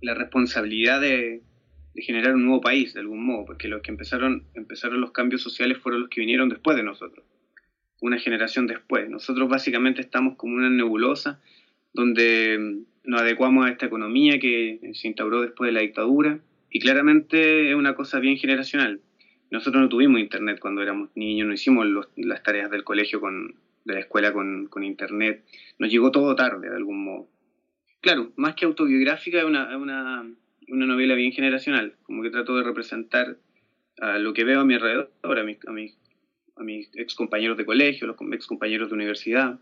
la 0.00 0.14
responsabilidad 0.14 1.00
de, 1.00 1.42
de 1.96 2.02
generar 2.02 2.34
un 2.34 2.44
nuevo 2.44 2.60
país 2.60 2.92
de 2.92 3.00
algún 3.00 3.24
modo, 3.24 3.46
porque 3.46 3.68
los 3.68 3.80
que 3.80 3.90
empezaron, 3.90 4.44
empezaron 4.52 5.00
los 5.00 5.12
cambios 5.12 5.40
sociales 5.40 5.78
fueron 5.78 6.02
los 6.02 6.10
que 6.10 6.20
vinieron 6.20 6.50
después 6.50 6.76
de 6.76 6.82
nosotros, 6.82 7.24
una 8.02 8.18
generación 8.18 8.66
después. 8.66 9.08
Nosotros 9.08 9.48
básicamente 9.48 10.02
estamos 10.02 10.36
como 10.36 10.56
una 10.56 10.68
nebulosa 10.68 11.40
donde 11.94 12.82
nos 13.02 13.22
adecuamos 13.22 13.64
a 13.64 13.70
esta 13.70 13.86
economía 13.86 14.38
que 14.38 14.78
se 14.92 15.08
instauró 15.08 15.40
después 15.40 15.68
de 15.68 15.72
la 15.72 15.80
dictadura 15.80 16.38
y 16.70 16.80
claramente 16.80 17.70
es 17.70 17.74
una 17.74 17.94
cosa 17.94 18.20
bien 18.20 18.36
generacional. 18.36 19.00
Nosotros 19.50 19.80
no 19.82 19.88
tuvimos 19.88 20.20
internet 20.20 20.58
cuando 20.60 20.82
éramos 20.82 21.08
niños, 21.14 21.48
no 21.48 21.54
hicimos 21.54 21.86
las 22.16 22.42
tareas 22.42 22.70
del 22.70 22.84
colegio 22.84 23.22
con, 23.22 23.54
de 23.86 23.94
la 23.94 24.00
escuela 24.00 24.34
con, 24.34 24.66
con, 24.66 24.84
internet, 24.84 25.46
nos 25.78 25.90
llegó 25.90 26.10
todo 26.10 26.36
tarde 26.36 26.68
de 26.68 26.76
algún 26.76 27.02
modo. 27.02 27.30
Claro, 28.02 28.32
más 28.36 28.54
que 28.54 28.66
autobiográfica 28.66 29.38
es 29.38 29.44
una, 29.44 29.74
una, 29.78 30.26
una 30.68 30.86
novela 30.86 31.14
bien 31.14 31.32
generacional, 31.32 31.96
como 32.02 32.22
que 32.22 32.30
trato 32.30 32.56
de 32.56 32.64
representar 32.64 33.36
a 34.00 34.18
lo 34.18 34.32
que 34.32 34.44
veo 34.44 34.60
a 34.60 34.64
mi 34.64 34.74
alrededor, 34.74 35.10
a 35.22 35.42
mis, 35.42 35.58
a 35.66 35.72
mis, 35.72 35.98
a 36.56 36.62
mis 36.62 36.90
ex 36.94 37.14
compañeros 37.14 37.56
de 37.56 37.64
colegio, 37.64 38.06
los 38.06 38.16
ex 38.32 38.46
compañeros 38.46 38.88
de 38.88 38.94
universidad, 38.94 39.58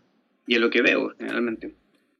y 0.47 0.55
a 0.55 0.59
lo 0.59 0.69
que 0.69 0.81
veo 0.81 1.13
generalmente. 1.17 1.75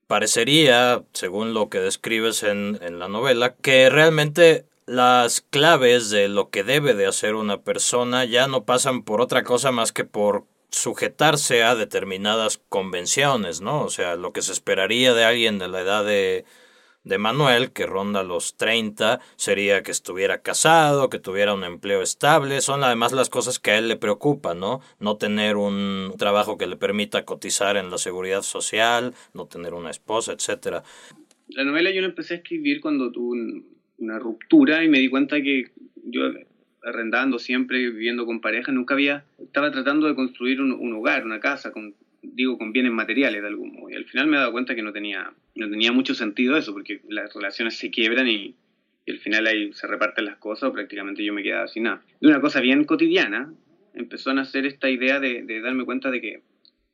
Parecería, 0.08 1.04
según 1.13 1.54
lo 1.54 1.70
que 1.70 1.80
describes 1.80 2.44
en, 2.44 2.77
en 2.82 3.00
la 3.00 3.08
novela, 3.08 3.56
que 3.56 3.89
realmente 3.89 4.65
las 4.86 5.42
claves 5.42 6.12
de 6.12 6.27
lo 6.27 6.50
que 6.50 6.63
debe 6.63 6.94
de 6.94 7.08
hacer 7.08 7.36
una 7.36 7.62
persona 7.62 8.24
ya 8.25 8.48
no 8.48 8.65
pasan 8.65 9.04
por 9.04 9.20
otra 9.20 9.44
cosa 9.44 9.72
más 9.72 9.92
que 9.92 10.06
por 10.06 10.46
sujetarse 10.70 11.63
a 11.63 11.74
determinadas 11.74 12.60
convenciones, 12.70 13.62
¿no? 13.62 13.82
O 13.84 13.89
sea, 13.89 14.15
lo 14.15 14.32
que 14.32 14.42
se 14.42 14.51
esperaría 14.51 15.13
de 15.13 15.24
alguien 15.24 15.58
de 15.58 15.70
la 15.70 15.82
edad 15.82 16.06
de, 16.06 16.46
de 17.05 17.17
Manuel, 17.17 17.71
que 17.71 17.85
ronda 17.85 18.24
los 18.24 18.57
30, 18.57 19.21
sería 19.38 19.83
que 19.83 19.91
estuviera 19.91 20.41
casado, 20.41 21.09
que 21.09 21.19
tuviera 21.19 21.53
un 21.53 21.63
empleo 21.63 22.01
estable. 22.01 22.59
Son 22.62 22.83
además 22.83 23.13
las 23.13 23.29
cosas 23.29 23.59
que 23.59 23.71
a 23.71 23.77
él 23.77 23.88
le 23.88 23.95
preocupan, 23.95 24.59
¿no? 24.59 24.81
No 25.00 25.15
tener 25.15 25.55
un 25.55 26.13
trabajo 26.17 26.57
que 26.57 26.67
le 26.67 26.75
permita 26.75 27.24
cotizar 27.24 27.77
en 27.77 27.89
la 27.89 27.97
seguridad 27.97 28.41
social, 28.41 29.13
no 29.33 29.45
tener 29.45 29.74
una 29.74 29.91
esposa, 29.91 30.33
etcétera. 30.33 30.83
La 31.47 31.63
novela 31.63 31.91
yo 31.91 32.01
la 32.01 32.07
empecé 32.07 32.33
a 32.33 32.38
escribir 32.38 32.81
cuando 32.81 33.12
tuve 33.12 33.63
una 34.00 34.19
ruptura 34.19 34.83
y 34.83 34.89
me 34.89 35.00
di 35.00 35.09
cuenta 35.09 35.41
que 35.41 35.71
yo 36.03 36.24
arrendando 36.83 37.39
siempre, 37.39 37.79
viviendo 37.79 38.25
con 38.25 38.41
pareja, 38.41 38.71
nunca 38.71 38.93
había, 38.93 39.25
estaba 39.39 39.71
tratando 39.71 40.07
de 40.07 40.15
construir 40.15 40.62
un, 40.62 40.93
hogar, 40.93 41.25
una 41.25 41.39
casa, 41.39 41.71
con, 41.71 41.95
digo, 42.34 42.58
con 42.58 42.72
bienes 42.72 42.91
materiales 42.91 43.41
de 43.41 43.48
algún 43.48 43.74
modo. 43.74 43.89
Y 43.89 43.96
al 43.96 44.05
final 44.05 44.27
me 44.27 44.38
he 44.38 44.39
dado 44.39 44.51
cuenta 44.51 44.75
que 44.75 44.82
no 44.82 44.94
tenía, 44.94 45.34
no 45.55 45.70
tenía 45.70 45.91
mucho 45.91 46.13
sentido 46.13 46.58
eso, 46.58 46.74
porque 46.74 47.01
las 47.10 47.34
relaciones 47.34 47.77
se 47.77 47.89
quiebran 47.89 48.27
y, 48.27 48.55
al 49.08 49.20
final 49.20 49.46
ahí 49.46 49.72
se 49.74 49.86
reparten 49.86 50.25
las 50.25 50.38
cosas, 50.38 50.70
o 50.70 50.74
prácticamente 50.74 51.24
yo 51.24 51.34
me 51.34 51.44
quedaba 51.44 51.67
sin 51.67 51.84
nada. 51.84 52.01
De 52.20 52.27
una 52.27 52.41
cosa 52.41 52.60
bien 52.60 52.86
cotidiana, 52.86 53.53
empezó 53.94 54.32
a 54.32 54.34
nacer 54.34 54.65
esta 54.65 54.89
idea 54.89 55.20
de, 55.20 55.44
de 55.44 55.62
darme 55.62 55.86
cuenta 55.86 56.10
de 56.10 56.22
que 56.22 56.41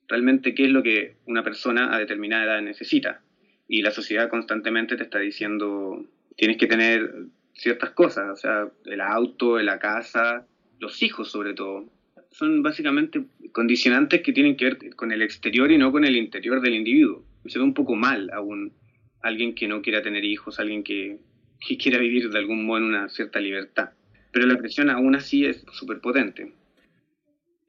realmente 0.07 0.53
qué 0.53 0.65
es 0.65 0.71
lo 0.71 0.83
que 0.83 1.15
una 1.25 1.43
persona 1.43 1.95
a 1.95 1.99
determinada 1.99 2.43
edad 2.43 2.61
necesita. 2.61 3.21
Y 3.67 3.81
la 3.81 3.91
sociedad 3.91 4.29
constantemente 4.29 4.97
te 4.97 5.03
está 5.03 5.19
diciendo, 5.19 6.05
tienes 6.35 6.57
que 6.57 6.67
tener 6.67 7.27
ciertas 7.53 7.91
cosas, 7.91 8.29
o 8.29 8.35
sea, 8.35 8.67
el 8.85 9.01
auto, 9.01 9.57
la 9.59 9.79
casa, 9.79 10.45
los 10.79 11.01
hijos 11.01 11.31
sobre 11.31 11.53
todo. 11.53 11.85
Son 12.31 12.63
básicamente 12.63 13.23
condicionantes 13.51 14.21
que 14.21 14.33
tienen 14.33 14.55
que 14.55 14.65
ver 14.65 14.95
con 14.95 15.11
el 15.11 15.21
exterior 15.21 15.71
y 15.71 15.77
no 15.77 15.91
con 15.91 16.05
el 16.05 16.15
interior 16.15 16.61
del 16.61 16.75
individuo. 16.75 17.23
Se 17.45 17.59
ve 17.59 17.65
un 17.65 17.73
poco 17.73 17.95
mal 17.95 18.29
aún 18.31 18.73
alguien 19.21 19.53
que 19.53 19.67
no 19.67 19.81
quiera 19.81 20.01
tener 20.01 20.25
hijos, 20.25 20.59
alguien 20.59 20.83
que, 20.83 21.19
quiera 21.79 21.99
vivir 21.99 22.29
de 22.29 22.39
algún 22.39 22.65
modo 22.65 22.79
en 22.79 22.83
una 22.85 23.09
cierta 23.09 23.39
libertad. 23.39 23.91
Pero 24.31 24.47
la 24.47 24.57
presión 24.57 24.89
aún 24.89 25.15
así 25.15 25.45
es 25.45 25.63
súper 25.71 25.99
potente. 25.99 26.53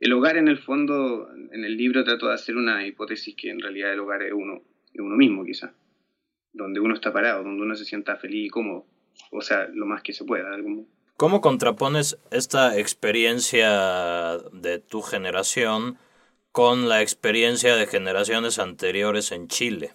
El 0.01 0.13
hogar 0.13 0.37
en 0.37 0.49
el 0.49 0.59
fondo, 0.59 1.29
en 1.53 1.65
el 1.65 1.77
libro 1.77 2.05
trato 2.05 2.29
de 2.29 2.35
hacer 2.35 2.57
una 2.57 2.87
hipótesis 2.87 3.35
que 3.37 3.51
en 3.51 3.61
realidad 3.61 3.93
el 3.93 4.01
hogar 4.01 4.23
es 4.23 4.33
uno, 4.33 4.63
es 4.93 5.01
uno 5.01 5.17
mismo 5.17 5.45
quizá, 5.45 5.75
donde 6.53 6.81
uno 6.81 6.95
está 6.95 7.13
parado, 7.13 7.45
donde 7.45 7.63
uno 7.63 7.75
se 7.77 7.85
sienta 7.85 8.17
feliz 8.17 8.47
y 8.47 8.49
cómodo 8.49 8.87
o 9.31 9.41
sea, 9.41 9.69
lo 9.73 9.87
más 9.87 10.03
que 10.03 10.13
se 10.13 10.25
pueda. 10.25 10.57
¿Cómo 11.23 11.41
contrapones 11.41 12.19
esta 12.33 12.77
experiencia 12.77 14.39
de 14.53 14.81
tu 14.81 15.03
generación 15.03 15.97
con 16.51 16.89
la 16.89 17.01
experiencia 17.01 17.77
de 17.77 17.87
generaciones 17.87 18.59
anteriores 18.59 19.31
en 19.31 19.47
Chile? 19.47 19.93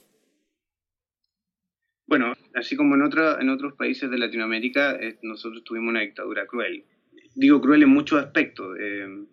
Bueno, 2.08 2.32
así 2.56 2.78
como 2.78 2.96
en, 2.96 3.02
otra, 3.02 3.42
en 3.42 3.50
otros 3.50 3.74
países 3.74 4.10
de 4.10 4.18
Latinoamérica, 4.18 4.96
eh, 4.96 5.18
nosotros 5.22 5.66
tuvimos 5.66 5.90
una 5.90 6.00
dictadura 6.00 6.48
cruel. 6.48 6.86
Digo 7.36 7.60
cruel 7.60 7.84
en 7.84 7.90
muchos 7.90 8.24
aspectos, 8.24 8.78
eh, 8.80 9.26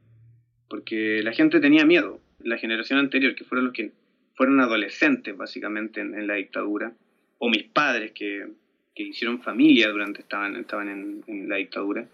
porque 0.69 1.21
la 1.23 1.33
gente 1.33 1.61
tenía 1.61 1.85
miedo. 1.85 2.19
La 2.41 2.59
generación 2.59 2.99
anterior, 2.99 3.37
que 3.37 3.45
fueron 3.45 3.67
los 3.67 3.73
que 3.73 3.93
fueron 4.35 4.59
adolescentes 4.59 5.37
básicamente 5.37 6.01
en 6.01 6.27
la 6.27 6.35
dictadura, 6.35 6.93
o 7.39 7.49
mis 7.49 7.63
padres 7.63 8.11
que 8.11 8.49
que 8.95 9.03
hicieron 9.03 9.43
familia 9.43 9.91
durante 9.91 10.21
estaban, 10.21 10.57
estaban 10.57 10.89
en, 11.27 11.49
la 11.49 11.57
dictadura, 11.57 12.09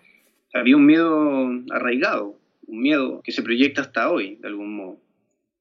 había 0.55 0.77
un 0.77 0.87
miedo 0.87 1.51
arraigado, 1.71 2.37
un 2.67 2.81
miedo 2.81 3.21
que 3.23 3.33
se 3.33 3.43
proyecta 3.43 3.83
hasta 3.83 4.11
hoy, 4.11 4.37
de 4.37 4.49
algún 4.49 4.75
modo. 4.75 4.99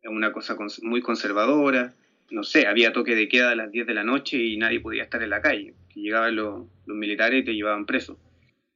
Es 0.02 0.10
una 0.10 0.32
cosa 0.32 0.56
muy 0.84 1.02
conservadora, 1.02 1.94
no 2.32 2.44
sé, 2.44 2.68
había 2.68 2.94
toque 2.94 3.16
de 3.16 3.28
queda 3.28 3.52
a 3.52 3.56
las 3.56 3.72
10 3.72 3.88
de 3.88 3.94
la 3.94 4.04
noche 4.04 4.38
y 4.38 4.58
nadie 4.58 4.80
podía 4.80 5.04
estar 5.04 5.22
en 5.22 5.30
la 5.30 5.42
calle, 5.42 5.74
que 5.94 6.00
llegaban 6.00 6.36
los, 6.36 6.68
los 6.86 6.98
militares 6.98 7.42
y 7.42 7.46
te 7.46 7.54
llevaban 7.54 7.86
preso. 7.86 8.18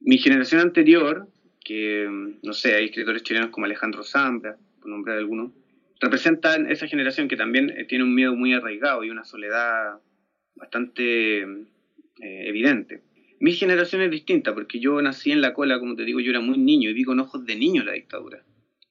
Mi 0.00 0.18
generación 0.18 0.60
anterior, 0.60 1.28
que, 1.64 2.06
no 2.42 2.52
sé, 2.52 2.74
hay 2.74 2.86
escritores 2.86 3.22
chilenos 3.22 3.50
como 3.50 3.66
Alejandro 3.66 4.02
Zambra, 4.02 4.56
por 4.80 4.90
nombrar 4.90 5.16
alguno, 5.16 5.52
representan 6.00 6.70
esa 6.70 6.86
generación 6.86 7.28
que 7.28 7.36
también 7.36 7.70
eh, 7.70 7.84
tiene 7.84 8.04
un 8.04 8.14
miedo 8.14 8.34
muy 8.34 8.52
arraigado 8.52 9.04
y 9.04 9.10
una 9.10 9.24
soledad 9.24 9.98
bastante 10.56 11.46
eh, 12.24 12.48
evidente. 12.48 13.02
Mi 13.38 13.52
generación 13.52 14.00
es 14.00 14.10
distinta 14.10 14.54
porque 14.54 14.80
yo 14.80 15.02
nací 15.02 15.30
en 15.30 15.42
la 15.42 15.52
cola, 15.52 15.78
como 15.78 15.94
te 15.94 16.06
digo, 16.06 16.20
yo 16.20 16.30
era 16.30 16.40
muy 16.40 16.56
niño 16.56 16.88
y 16.88 16.94
vi 16.94 17.04
con 17.04 17.20
ojos 17.20 17.44
de 17.44 17.54
niño 17.54 17.84
la 17.84 17.92
dictadura. 17.92 18.42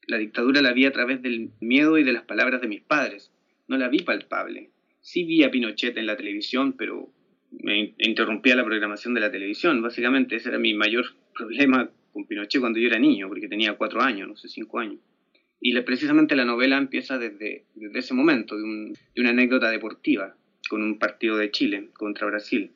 La 0.05 0.19
dictadura 0.19 0.61
la 0.61 0.71
vi 0.71 0.85
a 0.85 0.91
través 0.91 1.23
del 1.23 1.49
miedo 1.59 1.97
y 1.97 2.03
de 2.03 2.13
las 2.13 2.25
palabras 2.25 2.61
de 2.61 2.67
mis 2.67 2.81
padres. 2.81 3.31
No 3.67 3.77
la 3.77 3.89
vi 3.89 4.01
palpable. 4.01 4.69
Sí 5.01 5.23
vi 5.23 5.41
a 5.41 5.49
Pinochet 5.49 5.97
en 5.97 6.05
la 6.05 6.15
televisión, 6.15 6.73
pero 6.73 7.09
me 7.49 7.95
interrumpía 7.97 8.55
la 8.55 8.63
programación 8.63 9.15
de 9.15 9.21
la 9.21 9.31
televisión. 9.31 9.81
Básicamente 9.81 10.35
ese 10.35 10.49
era 10.49 10.59
mi 10.59 10.75
mayor 10.75 11.05
problema 11.35 11.89
con 12.11 12.27
Pinochet 12.27 12.61
cuando 12.61 12.77
yo 12.77 12.87
era 12.87 12.99
niño, 12.99 13.27
porque 13.29 13.47
tenía 13.47 13.73
cuatro 13.73 14.01
años, 14.01 14.27
no 14.27 14.35
sé, 14.35 14.47
cinco 14.47 14.77
años. 14.77 14.99
Y 15.59 15.73
precisamente 15.81 16.35
la 16.35 16.45
novela 16.45 16.77
empieza 16.77 17.17
desde, 17.17 17.65
ese 17.95 18.13
momento, 18.13 18.55
de 18.57 18.93
una 19.17 19.29
anécdota 19.31 19.71
deportiva, 19.71 20.35
con 20.69 20.83
un 20.83 20.99
partido 20.99 21.37
de 21.37 21.49
Chile 21.49 21.89
contra 21.93 22.27
Brasil 22.27 22.69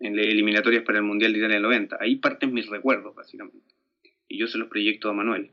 en 0.00 0.18
eliminatorias 0.18 0.82
para 0.82 0.98
el 0.98 1.04
Mundial 1.04 1.32
de 1.32 1.38
Italia 1.38 1.56
del 1.56 1.62
90. 1.62 1.98
Ahí 2.00 2.16
parten 2.16 2.52
mis 2.52 2.66
recuerdos, 2.66 3.14
básicamente. 3.14 3.74
Y 4.28 4.38
yo 4.38 4.46
se 4.46 4.58
los 4.58 4.68
proyecto 4.68 5.08
a 5.08 5.14
Manuel. 5.14 5.50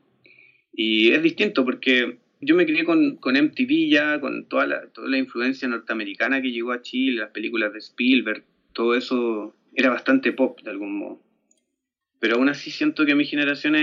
Y 0.74 1.12
es 1.12 1.22
distinto 1.22 1.66
porque 1.66 2.18
yo 2.40 2.56
me 2.56 2.66
crié 2.66 2.84
con, 2.84 3.18
con 3.18 3.36
MTV 3.36 3.90
ya, 3.90 4.20
con 4.20 4.48
toda 4.48 4.66
la, 4.66 4.88
toda 4.88 5.10
la 5.10 5.18
influencia 5.18 5.68
norteamericana 5.68 6.42
que 6.42 6.52
llegó 6.52 6.72
a 6.72 6.82
Chile, 6.82 7.20
las 7.20 7.32
películas 7.32 7.72
de 7.74 7.80
Spielberg, 7.80 8.44
todo 8.74 8.96
eso 8.96 9.56
era 9.76 9.90
bastante 9.90 10.32
pop 10.32 10.60
de 10.62 10.72
algún 10.72 10.98
modo. 10.98 11.22
Pero 12.20 12.36
aún 12.36 12.50
así 12.50 12.72
siento 12.72 13.06
que 13.06 13.16
mi 13.16 13.26
generación 13.26 13.76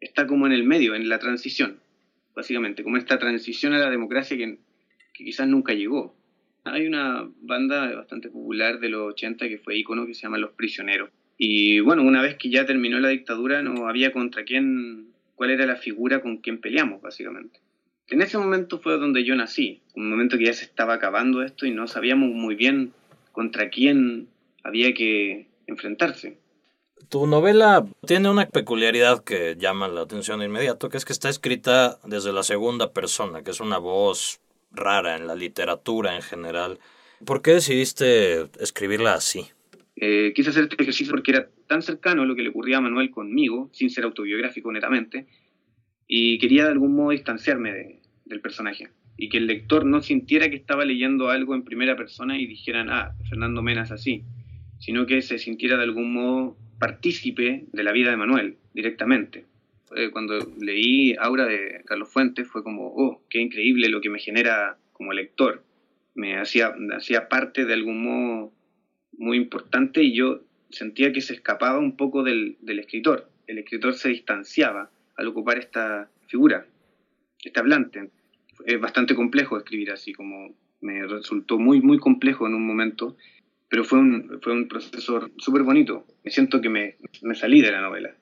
está 0.00 0.26
como 0.26 0.46
en 0.46 0.52
el 0.52 0.64
medio, 0.64 0.94
en 0.94 1.08
la 1.08 1.18
transición, 1.18 1.80
básicamente, 2.34 2.82
como 2.82 2.96
esta 2.96 3.18
transición 3.18 3.72
a 3.72 3.78
la 3.78 3.90
democracia 3.90 4.36
que, 4.36 4.58
que 5.14 5.24
quizás 5.24 5.48
nunca 5.48 5.74
llegó. 5.74 6.17
Hay 6.72 6.86
una 6.86 7.28
banda 7.40 7.94
bastante 7.94 8.28
popular 8.28 8.80
de 8.80 8.88
los 8.88 9.12
80 9.12 9.48
que 9.48 9.58
fue 9.58 9.76
ícono 9.76 10.06
que 10.06 10.14
se 10.14 10.22
llama 10.22 10.38
Los 10.38 10.52
Prisioneros. 10.52 11.10
Y 11.36 11.80
bueno, 11.80 12.02
una 12.02 12.20
vez 12.20 12.36
que 12.36 12.50
ya 12.50 12.66
terminó 12.66 12.98
la 12.98 13.08
dictadura, 13.08 13.62
no 13.62 13.88
había 13.88 14.12
contra 14.12 14.44
quién, 14.44 15.12
cuál 15.36 15.50
era 15.50 15.66
la 15.66 15.76
figura 15.76 16.20
con 16.20 16.38
quien 16.38 16.60
peleamos, 16.60 17.00
básicamente. 17.00 17.60
En 18.08 18.22
ese 18.22 18.38
momento 18.38 18.80
fue 18.80 18.98
donde 18.98 19.24
yo 19.24 19.36
nací, 19.36 19.82
un 19.94 20.10
momento 20.10 20.38
que 20.38 20.46
ya 20.46 20.52
se 20.52 20.64
estaba 20.64 20.94
acabando 20.94 21.42
esto 21.42 21.66
y 21.66 21.70
no 21.70 21.86
sabíamos 21.86 22.30
muy 22.30 22.54
bien 22.54 22.92
contra 23.32 23.68
quién 23.68 24.28
había 24.64 24.94
que 24.94 25.46
enfrentarse. 25.66 26.38
Tu 27.08 27.26
novela 27.26 27.86
tiene 28.06 28.28
una 28.28 28.46
peculiaridad 28.46 29.22
que 29.22 29.56
llama 29.58 29.88
la 29.88 30.00
atención 30.00 30.40
de 30.40 30.46
inmediato, 30.46 30.88
que 30.88 30.96
es 30.96 31.04
que 31.04 31.12
está 31.12 31.28
escrita 31.28 31.98
desde 32.04 32.32
la 32.32 32.42
segunda 32.42 32.92
persona, 32.92 33.42
que 33.42 33.52
es 33.52 33.60
una 33.60 33.78
voz 33.78 34.40
rara 34.70 35.16
en 35.16 35.26
la 35.26 35.34
literatura 35.34 36.14
en 36.14 36.22
general. 36.22 36.78
¿Por 37.24 37.42
qué 37.42 37.52
decidiste 37.52 38.48
escribirla 38.60 39.14
así? 39.14 39.46
Eh, 39.96 40.32
quise 40.34 40.50
hacer 40.50 40.64
este 40.64 40.80
ejercicio 40.80 41.10
porque 41.10 41.32
era 41.32 41.48
tan 41.66 41.82
cercano 41.82 42.24
lo 42.24 42.36
que 42.36 42.42
le 42.42 42.50
ocurría 42.50 42.78
a 42.78 42.80
Manuel 42.80 43.10
conmigo, 43.10 43.68
sin 43.72 43.90
ser 43.90 44.04
autobiográfico 44.04 44.70
netamente, 44.70 45.26
y 46.06 46.38
quería 46.38 46.64
de 46.64 46.70
algún 46.70 46.94
modo 46.94 47.10
distanciarme 47.10 48.00
del 48.24 48.40
personaje 48.40 48.90
y 49.18 49.28
que 49.28 49.38
el 49.38 49.48
lector 49.48 49.84
no 49.84 50.00
sintiera 50.00 50.48
que 50.48 50.56
estaba 50.56 50.84
leyendo 50.84 51.28
algo 51.28 51.56
en 51.56 51.64
primera 51.64 51.96
persona 51.96 52.38
y 52.38 52.46
dijeran, 52.46 52.88
ah, 52.88 53.16
Fernando 53.28 53.62
Mena 53.62 53.82
es 53.82 53.90
así, 53.90 54.22
sino 54.78 55.06
que 55.06 55.20
se 55.22 55.38
sintiera 55.38 55.76
de 55.76 55.82
algún 55.82 56.12
modo 56.12 56.56
partícipe 56.78 57.66
de 57.72 57.82
la 57.82 57.90
vida 57.90 58.10
de 58.10 58.16
Manuel 58.16 58.58
directamente. 58.72 59.44
Eh, 59.96 60.10
cuando 60.10 60.38
leí 60.60 61.14
Aura 61.18 61.46
de 61.46 61.82
Carlos 61.84 62.10
Fuentes 62.10 62.46
fue 62.48 62.62
como, 62.62 62.88
oh, 62.88 63.22
qué 63.30 63.40
increíble 63.40 63.88
lo 63.88 64.00
que 64.00 64.10
me 64.10 64.18
genera 64.18 64.76
como 64.92 65.12
lector. 65.12 65.64
me 66.14 66.38
hacía, 66.38 66.74
hacía 66.96 67.28
parte 67.28 67.64
de 67.64 67.74
algún 67.74 68.02
modo 68.02 68.52
muy 69.12 69.36
importante 69.36 70.02
y 70.02 70.14
yo 70.14 70.40
sentía 70.70 71.12
que 71.12 71.20
se 71.20 71.34
escapaba 71.34 71.78
un 71.78 71.96
poco 71.96 72.22
del, 72.22 72.56
del 72.60 72.80
escritor. 72.80 73.30
El 73.46 73.58
escritor 73.58 73.94
se 73.94 74.10
distanciaba 74.10 74.90
al 75.16 75.26
ocupar 75.28 75.58
esta 75.58 76.10
figura, 76.26 76.66
este 77.42 77.60
hablante. 77.60 78.10
Es 78.66 78.80
bastante 78.80 79.14
complejo 79.14 79.56
escribir 79.56 79.92
así, 79.92 80.12
como 80.12 80.54
me 80.80 81.06
resultó 81.06 81.58
muy, 81.58 81.80
muy 81.80 81.98
complejo 81.98 82.46
en 82.46 82.54
un 82.54 82.66
momento, 82.66 83.16
pero 83.68 83.84
fue 83.84 83.98
un, 83.98 84.40
fue 84.42 84.52
un 84.52 84.68
proceso 84.68 85.30
súper 85.38 85.62
bonito. 85.62 86.06
Me 86.24 86.30
siento 86.30 86.60
que 86.60 86.68
me, 86.68 86.96
me 87.22 87.34
salí 87.34 87.60
de 87.60 87.72
la 87.72 87.80
novela. 87.80 88.14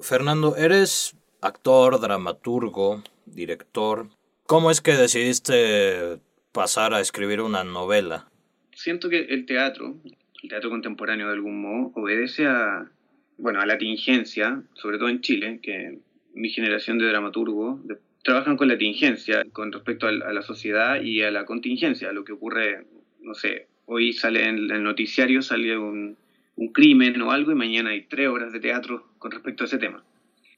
Fernando, 0.00 0.56
eres 0.56 1.16
actor, 1.40 2.00
dramaturgo, 2.00 3.02
director. 3.26 4.08
¿Cómo 4.46 4.70
es 4.70 4.80
que 4.80 4.92
decidiste 4.92 6.18
pasar 6.52 6.94
a 6.94 7.00
escribir 7.00 7.40
una 7.40 7.64
novela? 7.64 8.28
Siento 8.72 9.08
que 9.08 9.20
el 9.20 9.46
teatro, 9.46 9.96
el 10.42 10.48
teatro 10.48 10.70
contemporáneo 10.70 11.28
de 11.28 11.34
algún 11.34 11.60
modo, 11.62 11.92
obedece 11.94 12.46
a, 12.46 12.90
bueno, 13.38 13.60
a 13.60 13.66
la 13.66 13.78
tingencia, 13.78 14.62
sobre 14.74 14.98
todo 14.98 15.08
en 15.08 15.20
Chile, 15.20 15.60
que 15.62 15.98
mi 16.34 16.50
generación 16.50 16.98
de 16.98 17.06
dramaturgo 17.06 17.80
trabajan 18.22 18.56
con 18.56 18.68
la 18.68 18.78
tingencia 18.78 19.44
con 19.52 19.70
respecto 19.70 20.06
a 20.06 20.12
la 20.12 20.42
sociedad 20.42 21.00
y 21.00 21.22
a 21.22 21.30
la 21.30 21.44
contingencia, 21.44 22.08
a 22.08 22.12
lo 22.12 22.24
que 22.24 22.32
ocurre, 22.32 22.86
no 23.20 23.34
sé, 23.34 23.68
hoy 23.86 24.12
sale 24.12 24.48
en 24.48 24.70
el 24.70 24.82
noticiario, 24.82 25.42
sale 25.42 25.78
un, 25.78 26.16
un 26.56 26.72
crimen 26.72 27.20
o 27.22 27.30
algo 27.30 27.52
y 27.52 27.56
mañana 27.56 27.90
hay 27.90 28.06
tres 28.06 28.28
horas 28.28 28.52
de 28.52 28.60
teatro 28.60 29.14
con 29.18 29.30
respecto 29.30 29.64
a 29.64 29.66
ese 29.66 29.78
tema. 29.78 30.04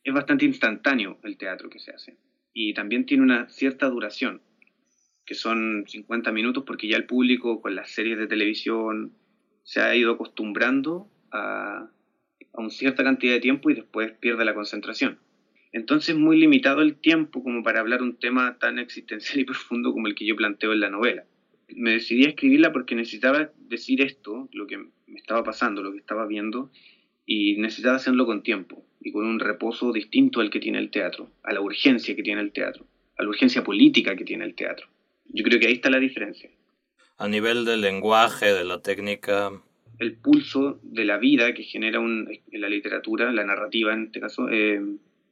Es 0.04 0.12
bastante 0.12 0.44
instantáneo 0.44 1.18
el 1.22 1.36
teatro 1.36 1.70
que 1.70 1.78
se 1.78 1.92
hace 1.92 2.16
y 2.52 2.74
también 2.74 3.06
tiene 3.06 3.22
una 3.22 3.48
cierta 3.48 3.88
duración, 3.88 4.40
que 5.24 5.34
son 5.34 5.84
50 5.86 6.32
minutos 6.32 6.64
porque 6.66 6.88
ya 6.88 6.96
el 6.96 7.06
público 7.06 7.60
con 7.60 7.74
las 7.74 7.90
series 7.90 8.18
de 8.18 8.26
televisión 8.26 9.12
se 9.62 9.80
ha 9.80 9.94
ido 9.96 10.12
acostumbrando 10.12 11.10
a, 11.32 11.90
a 12.52 12.60
una 12.60 12.70
cierta 12.70 13.02
cantidad 13.02 13.34
de 13.34 13.40
tiempo 13.40 13.70
y 13.70 13.74
después 13.74 14.12
pierde 14.12 14.44
la 14.44 14.54
concentración. 14.54 15.18
Entonces 15.72 16.10
es 16.10 16.16
muy 16.16 16.38
limitado 16.38 16.80
el 16.80 16.96
tiempo 16.96 17.42
como 17.42 17.62
para 17.62 17.80
hablar 17.80 18.00
un 18.00 18.18
tema 18.18 18.58
tan 18.58 18.78
existencial 18.78 19.40
y 19.40 19.44
profundo 19.46 19.92
como 19.92 20.06
el 20.06 20.14
que 20.14 20.26
yo 20.26 20.36
planteo 20.36 20.72
en 20.72 20.80
la 20.80 20.90
novela. 20.90 21.24
Me 21.68 21.92
decidí 21.92 22.24
a 22.24 22.28
escribirla 22.28 22.72
porque 22.72 22.94
necesitaba 22.94 23.50
decir 23.58 24.00
esto, 24.02 24.48
lo 24.52 24.66
que 24.66 24.78
me 24.78 25.18
estaba 25.18 25.42
pasando, 25.42 25.82
lo 25.82 25.92
que 25.92 25.98
estaba 25.98 26.26
viendo, 26.26 26.70
y 27.24 27.56
necesitaba 27.56 27.96
hacerlo 27.96 28.24
con 28.24 28.42
tiempo 28.42 28.84
y 29.00 29.12
con 29.12 29.26
un 29.26 29.40
reposo 29.40 29.92
distinto 29.92 30.40
al 30.40 30.50
que 30.50 30.60
tiene 30.60 30.78
el 30.78 30.90
teatro, 30.90 31.30
a 31.42 31.52
la 31.52 31.60
urgencia 31.60 32.14
que 32.14 32.22
tiene 32.22 32.40
el 32.40 32.52
teatro, 32.52 32.86
a 33.18 33.22
la 33.22 33.28
urgencia 33.28 33.64
política 33.64 34.16
que 34.16 34.24
tiene 34.24 34.44
el 34.44 34.54
teatro. 34.54 34.86
Yo 35.28 35.44
creo 35.44 35.58
que 35.58 35.66
ahí 35.66 35.74
está 35.74 35.90
la 35.90 35.98
diferencia. 35.98 36.50
A 37.18 37.28
nivel 37.28 37.64
del 37.64 37.80
lenguaje, 37.80 38.52
de 38.52 38.64
la 38.64 38.80
técnica. 38.82 39.50
El 39.98 40.16
pulso 40.16 40.78
de 40.82 41.04
la 41.04 41.18
vida 41.18 41.54
que 41.54 41.62
genera 41.62 41.98
un, 41.98 42.28
en 42.50 42.60
la 42.60 42.68
literatura, 42.68 43.32
la 43.32 43.44
narrativa 43.44 43.94
en 43.94 44.04
este 44.04 44.20
caso, 44.20 44.48
eh, 44.50 44.80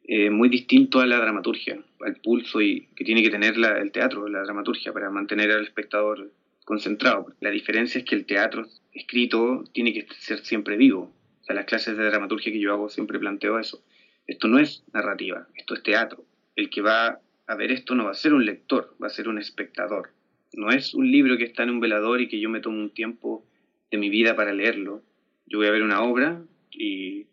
eh, 0.07 0.29
muy 0.29 0.51
distinto 0.51 1.01
a 1.01 1.07
la 1.07 1.17
dramaturgia, 1.17 1.79
al 2.01 2.17
pulso 2.17 2.61
y, 2.61 2.89
que 2.95 3.05
tiene 3.05 3.23
que 3.23 3.31
tener 3.31 3.55
el 3.57 3.91
teatro, 3.91 4.29
la 4.29 4.43
dramaturgia, 4.43 4.93
para 4.93 5.11
mantener 5.11 5.51
al 5.51 5.65
espectador 5.65 6.31
concentrado. 6.65 7.33
La 7.41 7.51
diferencia 7.51 7.99
es 7.99 8.05
que 8.05 8.15
el 8.15 8.27
teatro 8.27 8.67
escrito 8.93 9.65
tiene 9.73 9.95
que 9.95 10.07
ser 10.19 10.41
siempre 10.41 10.77
vivo. 10.77 11.11
O 11.41 11.45
sea, 11.45 11.55
las 11.55 11.65
clases 11.65 11.97
de 11.97 12.05
dramaturgia 12.05 12.53
que 12.53 12.61
yo 12.61 12.73
hago 12.73 12.89
siempre 12.91 13.19
planteo 13.19 13.59
eso. 13.59 13.83
Esto 14.27 14.49
no 14.49 14.59
es 14.59 14.85
narrativa, 14.93 15.47
esto 15.55 15.75
es 15.75 15.83
teatro. 15.83 16.25
El 16.55 16.69
que 16.69 16.83
va 16.83 17.21
a 17.47 17.55
ver 17.57 17.73
esto 17.73 17.95
no 17.95 18.05
va 18.05 18.11
a 18.11 18.15
ser 18.15 18.35
un 18.35 18.45
lector, 18.45 18.95
va 19.03 19.07
a 19.07 19.11
ser 19.11 19.29
un 19.29 19.39
espectador. 19.39 20.11
No 20.53 20.71
es 20.71 20.95
un 20.95 21.11
libro 21.11 21.37
que 21.37 21.45
está 21.45 21.63
en 21.63 21.71
un 21.71 21.81
velador 21.81 22.21
y 22.21 22.29
que 22.29 22.41
yo 22.41 22.49
me 22.49 22.61
tomo 22.61 22.79
un 22.79 22.91
tiempo 22.91 23.45
de 23.91 23.99
mi 23.99 24.09
vida 24.11 24.37
para 24.37 24.53
leerlo. 24.53 25.03
Yo 25.47 25.59
voy 25.59 25.67
a 25.67 25.73
ver 25.73 25.83
una 25.83 26.03
obra 26.03 26.43
y 26.71 27.24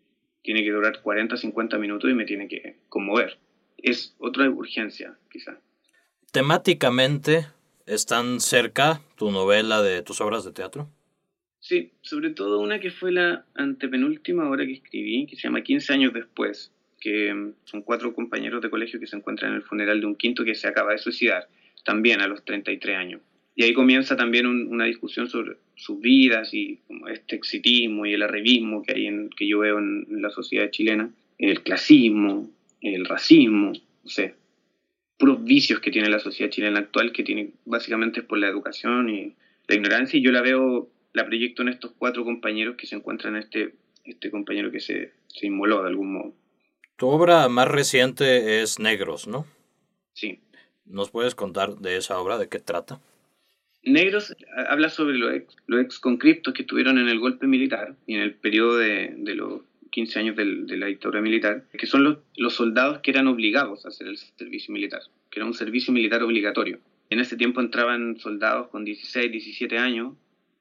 tiene 0.42 0.62
que 0.62 0.70
durar 0.70 1.00
40, 1.00 1.36
50 1.36 1.78
minutos 1.78 2.10
y 2.10 2.14
me 2.14 2.24
tiene 2.24 2.48
que 2.48 2.76
conmover. 2.88 3.38
Es 3.78 4.14
otra 4.18 4.48
urgencia, 4.50 5.16
quizá. 5.30 5.58
Temáticamente, 6.30 7.46
¿están 7.86 8.40
cerca 8.40 9.00
tu 9.16 9.30
novela 9.30 9.82
de 9.82 10.02
tus 10.02 10.20
obras 10.20 10.44
de 10.44 10.52
teatro? 10.52 10.88
Sí, 11.60 11.92
sobre 12.00 12.30
todo 12.30 12.58
una 12.58 12.80
que 12.80 12.90
fue 12.90 13.12
la 13.12 13.44
antepenúltima 13.54 14.48
obra 14.50 14.66
que 14.66 14.72
escribí, 14.72 15.26
que 15.26 15.36
se 15.36 15.42
llama 15.42 15.62
15 15.62 15.92
años 15.92 16.12
después, 16.12 16.72
que 17.00 17.32
mm, 17.32 17.54
son 17.64 17.82
cuatro 17.82 18.14
compañeros 18.14 18.62
de 18.62 18.70
colegio 18.70 18.98
que 18.98 19.06
se 19.06 19.16
encuentran 19.16 19.52
en 19.52 19.58
el 19.58 19.62
funeral 19.62 20.00
de 20.00 20.06
un 20.06 20.16
quinto 20.16 20.44
que 20.44 20.54
se 20.54 20.66
acaba 20.66 20.92
de 20.92 20.98
suicidar, 20.98 21.48
también 21.84 22.20
a 22.20 22.26
los 22.26 22.44
33 22.44 22.96
años. 22.96 23.20
Y 23.54 23.64
ahí 23.64 23.74
comienza 23.74 24.16
también 24.16 24.46
una 24.46 24.86
discusión 24.86 25.28
sobre 25.28 25.56
sus 25.74 26.00
vidas 26.00 26.54
y 26.54 26.78
como 26.86 27.08
este 27.08 27.36
exitismo 27.36 28.06
y 28.06 28.14
el 28.14 28.22
arribismo 28.22 28.82
que 28.82 28.94
hay 28.94 29.06
en, 29.06 29.28
que 29.30 29.46
yo 29.46 29.58
veo 29.58 29.78
en, 29.78 30.06
la 30.22 30.30
sociedad 30.30 30.70
chilena, 30.70 31.10
el 31.38 31.62
clasismo, 31.62 32.50
el 32.80 33.04
racismo, 33.04 33.72
no 33.72 34.10
sé, 34.10 34.34
puros 35.18 35.44
vicios 35.44 35.80
que 35.80 35.90
tiene 35.90 36.08
la 36.08 36.18
sociedad 36.18 36.50
chilena 36.50 36.80
actual, 36.80 37.12
que 37.12 37.22
tiene 37.22 37.50
básicamente 37.64 38.20
es 38.20 38.26
por 38.26 38.38
la 38.38 38.48
educación 38.48 39.10
y 39.10 39.34
la 39.68 39.74
ignorancia, 39.74 40.18
y 40.18 40.22
yo 40.22 40.32
la 40.32 40.40
veo, 40.40 40.88
la 41.12 41.26
proyecto 41.26 41.62
en 41.62 41.68
estos 41.68 41.92
cuatro 41.98 42.24
compañeros 42.24 42.76
que 42.76 42.86
se 42.86 42.96
encuentran 42.96 43.36
en 43.36 43.42
este, 43.42 43.74
este 44.04 44.30
compañero 44.30 44.70
que 44.70 44.80
se, 44.80 45.12
se 45.28 45.46
inmoló 45.46 45.82
de 45.82 45.88
algún 45.88 46.14
modo. 46.14 46.34
Tu 46.96 47.06
obra 47.06 47.48
más 47.48 47.68
reciente 47.68 48.62
es 48.62 48.78
Negros, 48.78 49.26
¿no? 49.26 49.46
Sí. 50.14 50.40
¿Nos 50.84 51.10
puedes 51.10 51.34
contar 51.34 51.76
de 51.76 51.96
esa 51.96 52.18
obra, 52.18 52.38
de 52.38 52.48
qué 52.48 52.58
trata? 52.58 53.00
Negros 53.84 54.36
habla 54.68 54.88
sobre 54.88 55.18
los 55.18 55.34
ex, 55.34 55.56
los 55.66 55.80
ex 55.80 55.98
conscriptos 55.98 56.54
que 56.54 56.62
estuvieron 56.62 56.98
en 56.98 57.08
el 57.08 57.18
golpe 57.18 57.48
militar 57.48 57.96
y 58.06 58.14
en 58.14 58.20
el 58.20 58.34
periodo 58.34 58.76
de, 58.76 59.16
los 59.34 59.62
15 59.90 60.18
años 60.20 60.36
de 60.36 60.76
la 60.76 60.86
dictadura 60.86 61.20
militar, 61.20 61.64
que 61.72 61.86
son 61.86 62.04
los, 62.04 62.18
los, 62.36 62.54
soldados 62.54 63.00
que 63.00 63.10
eran 63.10 63.26
obligados 63.26 63.84
a 63.84 63.88
hacer 63.88 64.06
el 64.06 64.18
servicio 64.18 64.72
militar, 64.72 65.00
que 65.30 65.40
era 65.40 65.46
un 65.46 65.54
servicio 65.54 65.92
militar 65.92 66.22
obligatorio. 66.22 66.78
En 67.10 67.18
ese 67.18 67.36
tiempo 67.36 67.60
entraban 67.60 68.18
soldados 68.18 68.68
con 68.68 68.84
16, 68.84 69.32
17 69.32 69.76
años, 69.78 70.14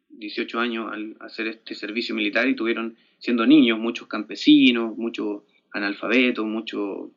18 0.10 0.60
años 0.60 0.92
al 0.92 1.16
hacer 1.20 1.48
este 1.48 1.76
servicio 1.76 2.16
militar 2.16 2.48
y 2.50 2.56
tuvieron, 2.56 2.98
siendo 3.20 3.46
niños, 3.46 3.78
muchos 3.78 4.08
campesinos, 4.08 4.98
muchos 4.98 5.44
analfabetos, 5.72 6.46
mucho... 6.46 7.12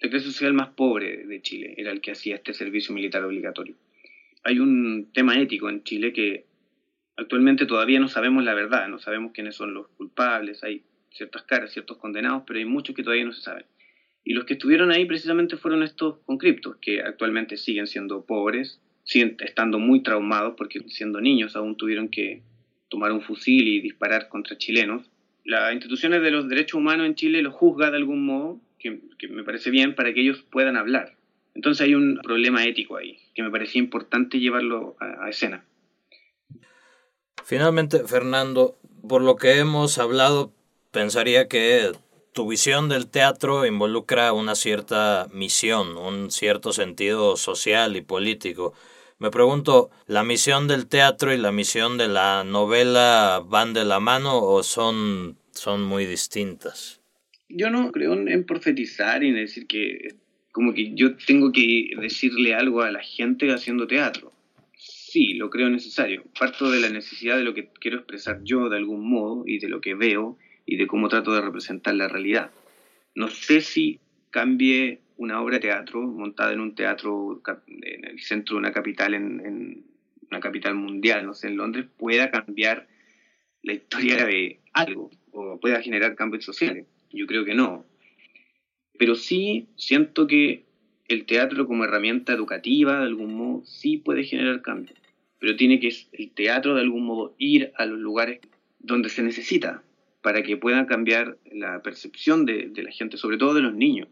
La 0.00 0.08
clase 0.08 0.26
social 0.26 0.54
más 0.54 0.68
pobre 0.68 1.26
de 1.26 1.42
Chile 1.42 1.74
era 1.76 1.90
el 1.90 2.00
que 2.00 2.12
hacía 2.12 2.36
este 2.36 2.54
servicio 2.54 2.94
militar 2.94 3.24
obligatorio 3.24 3.74
hay 4.48 4.60
un 4.60 5.10
tema 5.12 5.38
ético 5.38 5.68
en 5.68 5.84
Chile 5.84 6.14
que 6.14 6.46
actualmente 7.18 7.66
todavía 7.66 8.00
no 8.00 8.08
sabemos 8.08 8.42
la 8.44 8.54
verdad, 8.54 8.88
no 8.88 8.98
sabemos 8.98 9.32
quiénes 9.32 9.54
son 9.54 9.74
los 9.74 9.88
culpables, 9.88 10.64
hay 10.64 10.84
ciertas 11.10 11.42
caras, 11.42 11.70
ciertos 11.70 11.98
condenados, 11.98 12.44
pero 12.46 12.58
hay 12.58 12.64
muchos 12.64 12.96
que 12.96 13.02
todavía 13.02 13.26
no 13.26 13.32
se 13.32 13.42
saben. 13.42 13.66
Y 14.24 14.32
los 14.32 14.46
que 14.46 14.54
estuvieron 14.54 14.90
ahí 14.90 15.04
precisamente 15.04 15.58
fueron 15.58 15.82
estos 15.82 16.20
conscriptos, 16.24 16.76
que 16.80 17.02
actualmente 17.02 17.58
siguen 17.58 17.86
siendo 17.86 18.24
pobres, 18.24 18.80
siguen 19.04 19.36
estando 19.40 19.78
muy 19.78 20.02
traumados 20.02 20.54
porque 20.56 20.80
siendo 20.88 21.20
niños 21.20 21.54
aún 21.54 21.76
tuvieron 21.76 22.08
que 22.08 22.42
tomar 22.88 23.12
un 23.12 23.20
fusil 23.20 23.68
y 23.68 23.82
disparar 23.82 24.30
contra 24.30 24.56
chilenos. 24.56 25.10
Las 25.44 25.74
instituciones 25.74 26.22
de 26.22 26.30
los 26.30 26.48
derechos 26.48 26.78
humanos 26.78 27.06
en 27.06 27.16
Chile 27.16 27.42
los 27.42 27.52
juzga 27.52 27.90
de 27.90 27.98
algún 27.98 28.24
modo, 28.24 28.62
que 28.78 29.02
me 29.28 29.44
parece 29.44 29.70
bien, 29.70 29.94
para 29.94 30.14
que 30.14 30.22
ellos 30.22 30.42
puedan 30.50 30.78
hablar. 30.78 31.17
Entonces 31.58 31.84
hay 31.84 31.94
un 31.96 32.20
problema 32.22 32.64
ético 32.64 32.98
ahí, 32.98 33.18
que 33.34 33.42
me 33.42 33.50
parecía 33.50 33.80
importante 33.80 34.38
llevarlo 34.38 34.96
a, 35.00 35.28
escena. 35.28 35.64
Finalmente, 37.44 38.04
Fernando, 38.04 38.78
por 39.08 39.22
lo 39.22 39.34
que 39.34 39.58
hemos 39.58 39.98
hablado, 39.98 40.52
pensaría 40.92 41.48
que 41.48 41.90
tu 42.32 42.48
visión 42.48 42.88
del 42.88 43.08
teatro 43.08 43.66
involucra 43.66 44.32
una 44.32 44.54
cierta 44.54 45.26
misión, 45.32 45.96
un 45.96 46.30
cierto 46.30 46.72
sentido 46.72 47.36
social 47.36 47.96
y 47.96 48.02
político. 48.02 48.72
Me 49.18 49.32
pregunto, 49.32 49.90
¿la 50.06 50.22
misión 50.22 50.68
del 50.68 50.86
teatro 50.86 51.34
y 51.34 51.38
la 51.38 51.50
misión 51.50 51.98
de 51.98 52.06
la 52.06 52.44
novela 52.44 53.42
van 53.44 53.72
de 53.72 53.84
la 53.84 53.98
mano 53.98 54.40
o 54.44 54.62
son, 54.62 55.36
son 55.50 55.82
muy 55.82 56.06
distintas? 56.06 57.00
Yo 57.48 57.68
no 57.68 57.90
creo 57.90 58.12
en 58.12 58.46
profetizar 58.46 59.24
y 59.24 59.30
en 59.30 59.34
decir 59.34 59.66
que 59.66 60.14
como 60.58 60.74
que 60.74 60.92
yo 60.92 61.14
tengo 61.14 61.52
que 61.52 61.90
decirle 62.00 62.52
algo 62.52 62.82
a 62.82 62.90
la 62.90 63.00
gente 63.00 63.52
haciendo 63.52 63.86
teatro. 63.86 64.32
Sí, 64.76 65.34
lo 65.34 65.50
creo 65.50 65.70
necesario. 65.70 66.24
Parto 66.36 66.68
de 66.68 66.80
la 66.80 66.88
necesidad 66.88 67.36
de 67.36 67.44
lo 67.44 67.54
que 67.54 67.68
quiero 67.78 67.98
expresar 67.98 68.40
yo 68.42 68.68
de 68.68 68.76
algún 68.76 69.08
modo 69.08 69.44
y 69.46 69.60
de 69.60 69.68
lo 69.68 69.80
que 69.80 69.94
veo 69.94 70.36
y 70.66 70.74
de 70.74 70.88
cómo 70.88 71.08
trato 71.08 71.32
de 71.32 71.42
representar 71.42 71.94
la 71.94 72.08
realidad. 72.08 72.50
No 73.14 73.28
sé 73.28 73.60
si 73.60 74.00
cambie 74.30 74.98
una 75.16 75.40
obra 75.40 75.58
de 75.58 75.60
teatro 75.60 76.02
montada 76.02 76.52
en 76.52 76.58
un 76.58 76.74
teatro 76.74 77.40
en 77.68 78.04
el 78.04 78.18
centro 78.18 78.56
de 78.56 78.58
una 78.58 78.72
capital, 78.72 79.14
en, 79.14 79.40
en 79.46 79.84
una 80.28 80.40
capital 80.40 80.74
mundial, 80.74 81.24
no 81.24 81.34
sé, 81.34 81.46
en 81.46 81.56
Londres, 81.56 81.86
pueda 81.96 82.32
cambiar 82.32 82.88
la 83.62 83.74
historia 83.74 84.26
de 84.26 84.58
algo 84.72 85.08
o 85.30 85.60
pueda 85.60 85.80
generar 85.82 86.16
cambios 86.16 86.44
sociales. 86.44 86.84
Yo 87.12 87.28
creo 87.28 87.44
que 87.44 87.54
no 87.54 87.86
pero 88.98 89.14
sí 89.14 89.68
siento 89.76 90.26
que 90.26 90.64
el 91.06 91.24
teatro 91.24 91.66
como 91.66 91.84
herramienta 91.84 92.32
educativa, 92.32 93.00
de 93.00 93.06
algún 93.06 93.34
modo, 93.34 93.64
sí 93.64 93.96
puede 93.96 94.24
generar 94.24 94.60
cambio. 94.60 94.94
pero 95.40 95.56
tiene 95.56 95.78
que 95.78 95.94
el 96.12 96.30
teatro 96.32 96.74
de 96.74 96.80
algún 96.80 97.04
modo 97.04 97.34
ir 97.38 97.72
a 97.76 97.86
los 97.86 97.98
lugares 97.98 98.40
donde 98.80 99.08
se 99.08 99.22
necesita 99.22 99.84
para 100.20 100.42
que 100.42 100.56
puedan 100.56 100.86
cambiar 100.86 101.38
la 101.52 101.80
percepción 101.80 102.44
de, 102.44 102.68
de 102.68 102.82
la 102.82 102.90
gente, 102.90 103.16
sobre 103.16 103.38
todo 103.38 103.54
de 103.54 103.62
los 103.62 103.74
niños. 103.74 104.08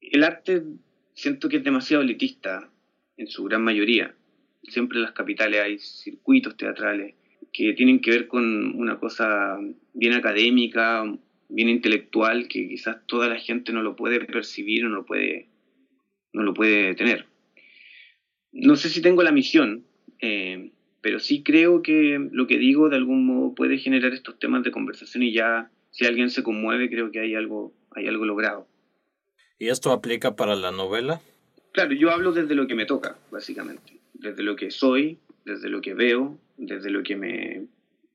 El 0.00 0.24
arte 0.24 0.64
siento 1.14 1.48
que 1.48 1.58
es 1.58 1.64
demasiado 1.64 2.02
elitista 2.02 2.68
en 3.16 3.28
su 3.28 3.44
gran 3.44 3.62
mayoría. 3.62 4.14
Siempre 4.64 4.98
en 4.98 5.02
las 5.02 5.12
capitales 5.12 5.60
hay 5.60 5.78
circuitos 5.78 6.56
teatrales 6.56 7.14
que 7.52 7.72
tienen 7.74 8.00
que 8.00 8.10
ver 8.10 8.26
con 8.26 8.74
una 8.74 8.98
cosa 8.98 9.56
bien 9.92 10.14
académica, 10.14 11.04
bien 11.54 11.68
intelectual, 11.68 12.48
que 12.48 12.68
quizás 12.68 12.96
toda 13.06 13.28
la 13.28 13.38
gente 13.38 13.72
no 13.72 13.82
lo 13.82 13.94
puede 13.94 14.20
percibir 14.20 14.82
no 14.84 14.90
lo 14.90 15.06
puede, 15.06 15.48
no 16.32 16.42
lo 16.42 16.52
puede 16.52 16.94
tener. 16.94 17.26
No 18.52 18.76
sé 18.76 18.88
si 18.88 19.00
tengo 19.00 19.22
la 19.22 19.32
misión, 19.32 19.84
eh, 20.20 20.72
pero 21.00 21.20
sí 21.20 21.42
creo 21.42 21.82
que 21.82 22.28
lo 22.32 22.46
que 22.46 22.58
digo 22.58 22.88
de 22.88 22.96
algún 22.96 23.24
modo 23.26 23.54
puede 23.54 23.78
generar 23.78 24.12
estos 24.12 24.38
temas 24.38 24.64
de 24.64 24.72
conversación 24.72 25.22
y 25.22 25.32
ya 25.32 25.70
si 25.90 26.04
alguien 26.06 26.30
se 26.30 26.42
conmueve 26.42 26.90
creo 26.90 27.12
que 27.12 27.20
hay 27.20 27.34
algo, 27.34 27.72
hay 27.92 28.08
algo 28.08 28.24
logrado. 28.24 28.66
¿Y 29.58 29.68
esto 29.68 29.92
aplica 29.92 30.34
para 30.34 30.56
la 30.56 30.72
novela? 30.72 31.20
Claro, 31.72 31.92
yo 31.92 32.10
hablo 32.10 32.32
desde 32.32 32.56
lo 32.56 32.66
que 32.66 32.74
me 32.74 32.86
toca, 32.86 33.16
básicamente, 33.30 34.00
desde 34.12 34.42
lo 34.42 34.56
que 34.56 34.70
soy, 34.72 35.18
desde 35.44 35.68
lo 35.68 35.80
que 35.80 35.94
veo, 35.94 36.38
desde 36.56 36.90
lo 36.90 37.04
que 37.04 37.16
me, 37.16 37.66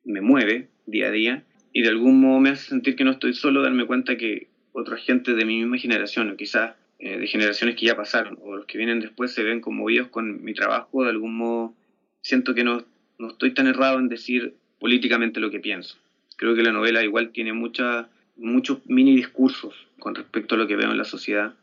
me 0.04 0.20
mueve 0.20 0.68
día 0.86 1.08
a 1.08 1.12
día 1.12 1.46
y 1.74 1.82
de 1.82 1.90
algún 1.90 2.20
modo 2.20 2.40
me 2.40 2.50
hace 2.50 2.70
sentir 2.70 2.96
que 2.96 3.04
no 3.04 3.12
estoy 3.12 3.34
solo, 3.34 3.62
darme 3.62 3.86
cuenta 3.86 4.18
que 4.18 4.48
otra 4.72 4.98
gente 4.98 5.34
de 5.34 5.46
mi 5.46 5.58
misma 5.58 5.78
generación 5.78 6.30
o 6.30 6.38
quizás 6.38 6.76
eh, 7.00 7.18
de 7.18 7.28
generaciones 7.28 7.76
que 7.76 7.86
ya 7.86 7.96
pasaron 7.96 8.38
o 8.42 8.56
los 8.56 8.66
que 8.66 8.78
vienen 8.78 9.00
después 9.00 9.34
se 9.34 9.44
ven 9.44 9.62
conmovidos 9.62 10.10
con 10.10 10.44
mi 10.44 10.54
trabajo, 10.54 11.04
de 11.04 11.12
algún 11.12 11.36
modo 11.36 11.74
siento 12.22 12.54
que 12.54 12.64
no, 12.64 12.84
no 13.18 13.30
estoy 13.30 13.54
tan 13.54 13.68
errado 13.68 14.00
en 14.00 14.10
decir 14.10 14.56
políticamente 14.80 15.40
lo 15.40 15.52
que 15.52 15.60
pienso. 15.60 15.98
Creo 16.36 16.56
que 16.56 16.64
la 16.64 16.72
novela 16.72 17.04
igual 17.04 17.32
tiene 17.32 17.54
mucha, 17.54 18.10
muchos 18.38 18.80
mini 18.86 19.16
discursos 19.16 19.88
con 20.00 20.16
respecto 20.16 20.56
a 20.56 20.58
lo 20.58 20.68
que 20.68 20.76
veo 20.76 20.92
en 20.92 20.98
la 20.98 21.04
sociedad. 21.04 21.54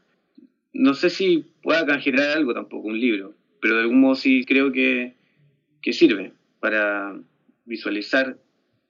No 0.73 0.95
sé 0.95 1.11
si 1.11 1.45
pueda 1.63 1.99
generar 1.99 2.37
algo 2.37 2.53
tampoco, 2.53 2.89
un 2.89 3.01
libro, 3.01 3.35
pero 3.61 3.77
de 3.77 3.83
algún 3.83 4.01
modo 4.01 4.15
sí 4.15 4.45
creo 4.45 4.73
que, 4.73 5.15
que 5.81 5.93
sirve 5.93 6.33
para 6.61 7.19
visualizar 7.65 8.37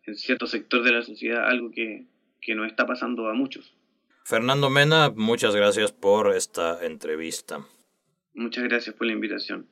en 0.06 0.16
cierto 0.16 0.46
sector 0.46 0.82
de 0.82 0.92
la 0.92 1.02
sociedad 1.02 1.48
algo 1.48 1.70
que, 1.70 2.06
que 2.40 2.54
nos 2.54 2.66
está 2.66 2.86
pasando 2.86 3.28
a 3.28 3.34
muchos. 3.34 3.74
Fernando 4.24 4.70
Mena, 4.70 5.10
muchas 5.14 5.54
gracias 5.54 5.92
por 5.92 6.34
esta 6.34 6.84
entrevista. 6.84 7.64
Muchas 8.34 8.64
gracias 8.64 8.94
por 8.94 9.06
la 9.06 9.12
invitación. 9.12 9.68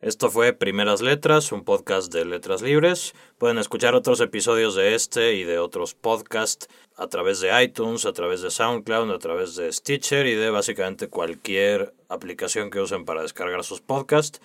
Esto 0.00 0.30
fue 0.30 0.52
Primeras 0.52 1.00
Letras, 1.00 1.50
un 1.50 1.64
podcast 1.64 2.12
de 2.12 2.26
Letras 2.26 2.60
Libres. 2.60 3.14
Pueden 3.38 3.56
escuchar 3.56 3.94
otros 3.94 4.20
episodios 4.20 4.74
de 4.74 4.94
este 4.94 5.34
y 5.34 5.44
de 5.44 5.58
otros 5.58 5.94
podcasts 5.94 6.68
a 6.96 7.06
través 7.06 7.40
de 7.40 7.62
iTunes, 7.62 8.04
a 8.04 8.12
través 8.12 8.42
de 8.42 8.50
SoundCloud, 8.50 9.10
a 9.10 9.18
través 9.18 9.56
de 9.56 9.72
Stitcher 9.72 10.26
y 10.26 10.34
de 10.34 10.50
básicamente 10.50 11.08
cualquier 11.08 11.94
aplicación 12.10 12.70
que 12.70 12.80
usen 12.80 13.06
para 13.06 13.22
descargar 13.22 13.64
sus 13.64 13.80
podcasts. 13.80 14.42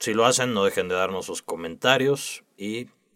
Si 0.00 0.14
lo 0.14 0.24
hacen, 0.24 0.52
no 0.52 0.64
dejen 0.64 0.88
de 0.88 0.96
darnos 0.96 1.26
sus 1.26 1.42
comentarios 1.42 2.42
y 2.56 2.88